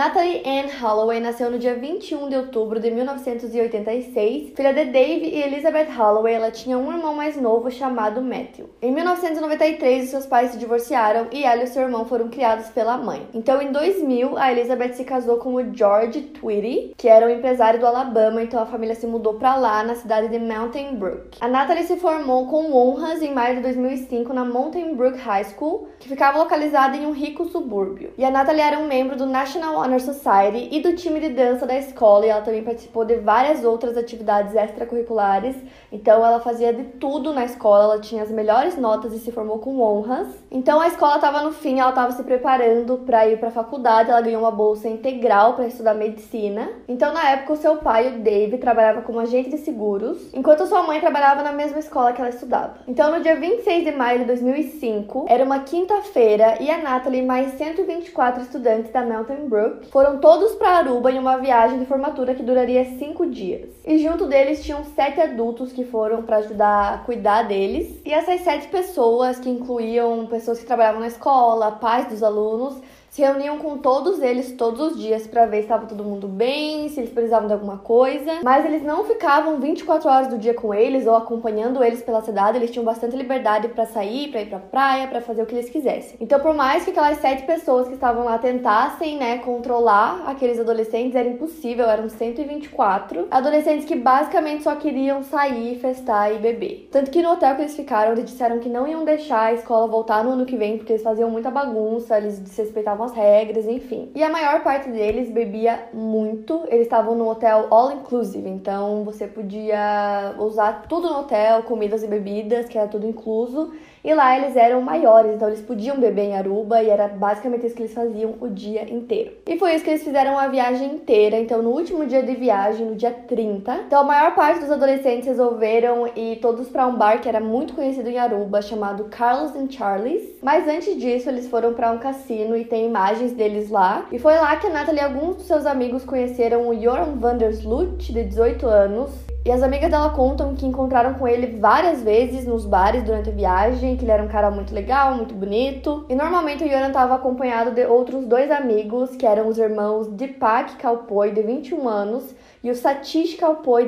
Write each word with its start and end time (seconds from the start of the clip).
Natalie 0.00 0.42
Ann 0.46 0.70
Holloway 0.80 1.20
nasceu 1.20 1.50
no 1.50 1.58
dia 1.58 1.74
21 1.74 2.30
de 2.30 2.34
outubro 2.34 2.80
de 2.80 2.90
1986, 2.90 4.54
filha 4.56 4.72
de 4.72 4.86
Dave 4.86 5.26
e 5.26 5.42
Elizabeth 5.42 5.90
Holloway. 5.94 6.32
Ela 6.32 6.50
tinha 6.50 6.78
um 6.78 6.90
irmão 6.90 7.14
mais 7.14 7.36
novo 7.36 7.70
chamado 7.70 8.22
Matthew. 8.22 8.70
Em 8.80 8.90
1993, 8.92 10.08
seus 10.08 10.24
pais 10.24 10.52
se 10.52 10.58
divorciaram 10.58 11.26
e 11.30 11.44
ela 11.44 11.64
e 11.64 11.66
seu 11.66 11.82
irmão 11.82 12.06
foram 12.06 12.30
criados 12.30 12.68
pela 12.68 12.96
mãe. 12.96 13.28
Então, 13.34 13.60
em 13.60 13.70
2000, 13.72 14.38
a 14.38 14.50
Elizabeth 14.50 14.94
se 14.94 15.04
casou 15.04 15.36
com 15.36 15.56
o 15.56 15.76
George 15.76 16.22
Tweedy, 16.22 16.94
que 16.96 17.06
era 17.06 17.26
um 17.26 17.28
empresário 17.28 17.78
do 17.78 17.86
Alabama, 17.86 18.42
então 18.42 18.62
a 18.62 18.64
família 18.64 18.94
se 18.94 19.06
mudou 19.06 19.34
para 19.34 19.54
lá, 19.56 19.82
na 19.82 19.96
cidade 19.96 20.28
de 20.28 20.38
Mountain 20.38 20.94
Brook. 20.94 21.36
A 21.42 21.46
Natalie 21.46 21.84
se 21.84 21.98
formou 21.98 22.46
com 22.46 22.72
honras 22.72 23.20
em 23.20 23.34
maio 23.34 23.56
de 23.56 23.62
2005 23.64 24.32
na 24.32 24.46
Mountain 24.46 24.94
Brook 24.94 25.18
High 25.18 25.44
School, 25.44 25.88
que 25.98 26.08
ficava 26.08 26.38
localizada 26.38 26.96
em 26.96 27.04
um 27.04 27.12
rico 27.12 27.44
subúrbio. 27.44 28.14
E 28.16 28.24
a 28.24 28.30
Natalie 28.30 28.62
era 28.62 28.78
um 28.78 28.86
membro 28.86 29.14
do 29.14 29.26
National 29.26 29.89
Honor 29.90 30.00
Society 30.00 30.68
e 30.70 30.80
do 30.80 30.94
time 30.94 31.18
de 31.18 31.30
dança 31.30 31.66
da 31.66 31.76
escola, 31.76 32.24
e 32.24 32.28
ela 32.28 32.42
também 32.42 32.62
participou 32.62 33.04
de 33.04 33.16
várias 33.16 33.64
outras 33.64 33.96
atividades 33.96 34.54
extracurriculares. 34.54 35.56
Então 35.90 36.24
ela 36.24 36.38
fazia 36.38 36.72
de 36.72 36.84
tudo 36.84 37.32
na 37.32 37.44
escola, 37.44 37.84
ela 37.84 38.00
tinha 38.00 38.22
as 38.22 38.30
melhores 38.30 38.76
notas 38.76 39.12
e 39.12 39.18
se 39.18 39.32
formou 39.32 39.58
com 39.58 39.80
honras. 39.80 40.28
Então 40.48 40.80
a 40.80 40.86
escola 40.86 41.16
estava 41.16 41.42
no 41.42 41.50
fim, 41.50 41.80
ela 41.80 41.90
estava 41.90 42.12
se 42.12 42.22
preparando 42.22 42.98
para 42.98 43.26
ir 43.26 43.38
para 43.38 43.48
a 43.48 43.52
faculdade, 43.52 44.10
ela 44.10 44.20
ganhou 44.20 44.42
uma 44.42 44.52
bolsa 44.52 44.88
integral 44.88 45.54
para 45.54 45.66
estudar 45.66 45.94
medicina. 45.94 46.68
Então 46.86 47.12
na 47.12 47.28
época 47.30 47.54
o 47.54 47.56
seu 47.56 47.78
pai, 47.78 48.14
o 48.14 48.20
Dave, 48.20 48.58
trabalhava 48.58 49.02
como 49.02 49.18
agente 49.18 49.50
de 49.50 49.58
seguros, 49.58 50.32
enquanto 50.32 50.66
sua 50.66 50.84
mãe 50.84 51.00
trabalhava 51.00 51.42
na 51.42 51.52
mesma 51.52 51.80
escola 51.80 52.12
que 52.12 52.20
ela 52.20 52.30
estudava. 52.30 52.76
Então 52.86 53.10
no 53.10 53.20
dia 53.20 53.34
26 53.34 53.84
de 53.84 53.90
maio 53.90 54.20
de 54.20 54.26
2005, 54.26 55.26
era 55.28 55.42
uma 55.42 55.60
quinta-feira 55.60 56.62
e 56.62 56.70
a 56.70 56.78
Natalie 56.78 57.22
mais 57.22 57.54
124 57.54 58.42
estudantes 58.42 58.92
da 58.92 59.04
Mountain 59.04 59.48
Brook 59.48 59.79
foram 59.90 60.18
todos 60.18 60.54
para 60.54 60.78
Aruba 60.78 61.10
em 61.10 61.18
uma 61.18 61.38
viagem 61.38 61.78
de 61.78 61.86
formatura 61.86 62.34
que 62.34 62.42
duraria 62.42 62.84
cinco 62.98 63.26
dias. 63.26 63.68
E 63.84 63.98
junto 63.98 64.26
deles 64.26 64.62
tinham 64.62 64.84
sete 64.84 65.20
adultos 65.20 65.72
que 65.72 65.84
foram 65.84 66.22
para 66.22 66.38
ajudar 66.38 66.94
a 66.94 66.98
cuidar 66.98 67.42
deles. 67.42 68.00
E 68.04 68.12
essas 68.12 68.40
sete 68.42 68.68
pessoas, 68.68 69.38
que 69.38 69.48
incluíam 69.48 70.26
pessoas 70.26 70.58
que 70.58 70.66
trabalhavam 70.66 71.00
na 71.00 71.08
escola, 71.08 71.72
pais 71.72 72.06
dos 72.08 72.22
alunos, 72.22 72.80
se 73.10 73.22
reuniam 73.22 73.58
com 73.58 73.76
todos 73.76 74.22
eles 74.22 74.52
todos 74.52 74.92
os 74.92 74.98
dias 74.98 75.26
para 75.26 75.44
ver 75.44 75.58
se 75.58 75.62
estava 75.64 75.86
todo 75.86 76.04
mundo 76.04 76.28
bem, 76.28 76.88
se 76.88 77.00
eles 77.00 77.10
precisavam 77.10 77.48
de 77.48 77.52
alguma 77.52 77.78
coisa. 77.78 78.38
Mas 78.44 78.64
eles 78.64 78.84
não 78.84 79.04
ficavam 79.04 79.58
24 79.58 80.08
horas 80.08 80.28
do 80.28 80.38
dia 80.38 80.54
com 80.54 80.72
eles 80.72 81.06
ou 81.06 81.16
acompanhando 81.16 81.82
eles 81.82 82.02
pela 82.02 82.22
cidade, 82.22 82.56
eles 82.56 82.70
tinham 82.70 82.84
bastante 82.84 83.16
liberdade 83.16 83.68
para 83.68 83.84
sair, 83.84 84.30
para 84.30 84.42
ir 84.42 84.46
para 84.46 84.58
praia, 84.60 85.08
para 85.08 85.20
fazer 85.20 85.42
o 85.42 85.46
que 85.46 85.54
eles 85.54 85.68
quisessem. 85.68 86.16
Então, 86.20 86.38
por 86.38 86.54
mais 86.54 86.84
que 86.84 86.90
aquelas 86.90 87.18
sete 87.18 87.44
pessoas 87.44 87.88
que 87.88 87.94
estavam 87.94 88.24
lá 88.24 88.38
tentassem, 88.38 89.18
né, 89.18 89.38
controlar 89.38 90.22
aqueles 90.26 90.60
adolescentes, 90.60 91.16
era 91.16 91.28
impossível, 91.28 91.90
eram 91.90 92.08
124 92.08 93.26
adolescentes 93.30 93.86
que 93.86 93.96
basicamente 93.96 94.62
só 94.62 94.76
queriam 94.76 95.24
sair, 95.24 95.78
festar 95.80 96.32
e 96.32 96.38
beber. 96.38 96.88
Tanto 96.92 97.10
que 97.10 97.22
no 97.22 97.32
hotel 97.32 97.56
que 97.56 97.62
eles 97.62 97.74
ficaram, 97.74 98.12
eles 98.12 98.26
disseram 98.26 98.60
que 98.60 98.68
não 98.68 98.86
iam 98.86 99.04
deixar 99.04 99.46
a 99.46 99.52
escola 99.52 99.88
voltar 99.88 100.22
no 100.22 100.30
ano 100.30 100.46
que 100.46 100.56
vem 100.56 100.78
porque 100.78 100.92
eles 100.92 101.02
faziam 101.02 101.28
muita 101.28 101.50
bagunça, 101.50 102.16
eles 102.16 102.38
desrespeitavam 102.38 102.99
as 103.02 103.12
regras, 103.12 103.66
enfim. 103.66 104.10
E 104.14 104.22
a 104.22 104.28
maior 104.28 104.62
parte 104.62 104.90
deles 104.90 105.30
bebia 105.30 105.88
muito. 105.92 106.62
Eles 106.68 106.82
estavam 106.82 107.14
no 107.14 107.28
hotel 107.28 107.66
all 107.70 107.92
inclusive, 107.92 108.48
então 108.48 109.04
você 109.04 109.26
podia 109.26 110.34
usar 110.38 110.82
tudo 110.88 111.08
no 111.08 111.20
hotel, 111.20 111.62
comidas 111.62 112.02
e 112.02 112.06
bebidas, 112.06 112.68
que 112.68 112.78
era 112.78 112.88
tudo 112.88 113.06
incluso. 113.06 113.72
E 114.02 114.14
lá 114.14 114.36
eles 114.36 114.56
eram 114.56 114.80
maiores, 114.80 115.34
então 115.34 115.48
eles 115.48 115.60
podiam 115.60 115.98
beber 115.98 116.22
em 116.22 116.36
Aruba 116.36 116.82
e 116.82 116.88
era 116.88 117.06
basicamente 117.08 117.66
isso 117.66 117.74
que 117.74 117.82
eles 117.82 117.94
faziam 117.94 118.34
o 118.40 118.48
dia 118.48 118.90
inteiro. 118.90 119.32
E 119.46 119.58
foi 119.58 119.74
isso 119.74 119.84
que 119.84 119.90
eles 119.90 120.02
fizeram 120.02 120.38
a 120.38 120.48
viagem 120.48 120.94
inteira. 120.94 121.38
Então, 121.38 121.62
no 121.62 121.70
último 121.70 122.06
dia 122.06 122.22
de 122.22 122.34
viagem, 122.34 122.86
no 122.86 122.96
dia 122.96 123.10
30, 123.10 123.72
então 123.86 124.00
a 124.00 124.04
maior 124.04 124.34
parte 124.34 124.60
dos 124.60 124.70
adolescentes 124.70 125.26
resolveram 125.26 126.06
ir 126.16 126.36
todos 126.36 126.68
para 126.68 126.86
um 126.86 126.96
bar 126.96 127.20
que 127.20 127.28
era 127.28 127.40
muito 127.40 127.74
conhecido 127.74 128.08
em 128.08 128.18
Aruba, 128.18 128.62
chamado 128.62 129.04
Carlos 129.04 129.54
and 129.54 129.70
Charlie's. 129.70 130.38
Mas 130.42 130.66
antes 130.66 130.96
disso, 130.96 131.28
eles 131.28 131.48
foram 131.48 131.74
para 131.74 131.92
um 131.92 131.98
cassino 131.98 132.56
e 132.56 132.64
tem 132.64 132.86
imagens 132.86 133.32
deles 133.32 133.70
lá. 133.70 134.06
E 134.10 134.18
foi 134.18 134.34
lá 134.36 134.56
que 134.56 134.66
a 134.66 134.70
Natalie 134.70 135.00
e 135.00 135.04
alguns 135.04 135.36
dos 135.36 135.46
seus 135.46 135.66
amigos 135.66 136.04
conheceram 136.04 136.68
o 136.68 136.80
Joran 136.80 137.16
Vandersloot, 137.16 138.12
de 138.12 138.24
18 138.24 138.66
anos, 138.66 139.10
e 139.42 139.50
as 139.50 139.62
amigas 139.62 139.90
dela 139.90 140.10
contam 140.10 140.54
que 140.54 140.66
encontraram 140.66 141.14
com 141.14 141.26
ele 141.26 141.58
várias 141.58 142.02
vezes 142.02 142.44
nos 142.44 142.66
bares 142.66 143.02
durante 143.02 143.30
a 143.30 143.32
viagem, 143.32 143.96
que 143.96 144.04
ele 144.04 144.12
era 144.12 144.22
um 144.22 144.28
cara 144.28 144.50
muito 144.50 144.74
legal, 144.74 145.14
muito 145.14 145.34
bonito. 145.34 146.04
E 146.10 146.14
normalmente 146.14 146.62
o 146.62 146.66
Yoran 146.66 146.88
estava 146.88 147.14
acompanhado 147.14 147.70
de 147.70 147.86
outros 147.86 148.26
dois 148.26 148.50
amigos, 148.50 149.16
que 149.16 149.24
eram 149.24 149.48
os 149.48 149.56
irmãos 149.56 150.08
Deepak 150.08 150.76
Kalpoi, 150.76 151.30
de 151.32 151.40
21 151.40 151.88
anos, 151.88 152.34
e 152.62 152.70
o 152.70 152.74
Satish 152.74 153.38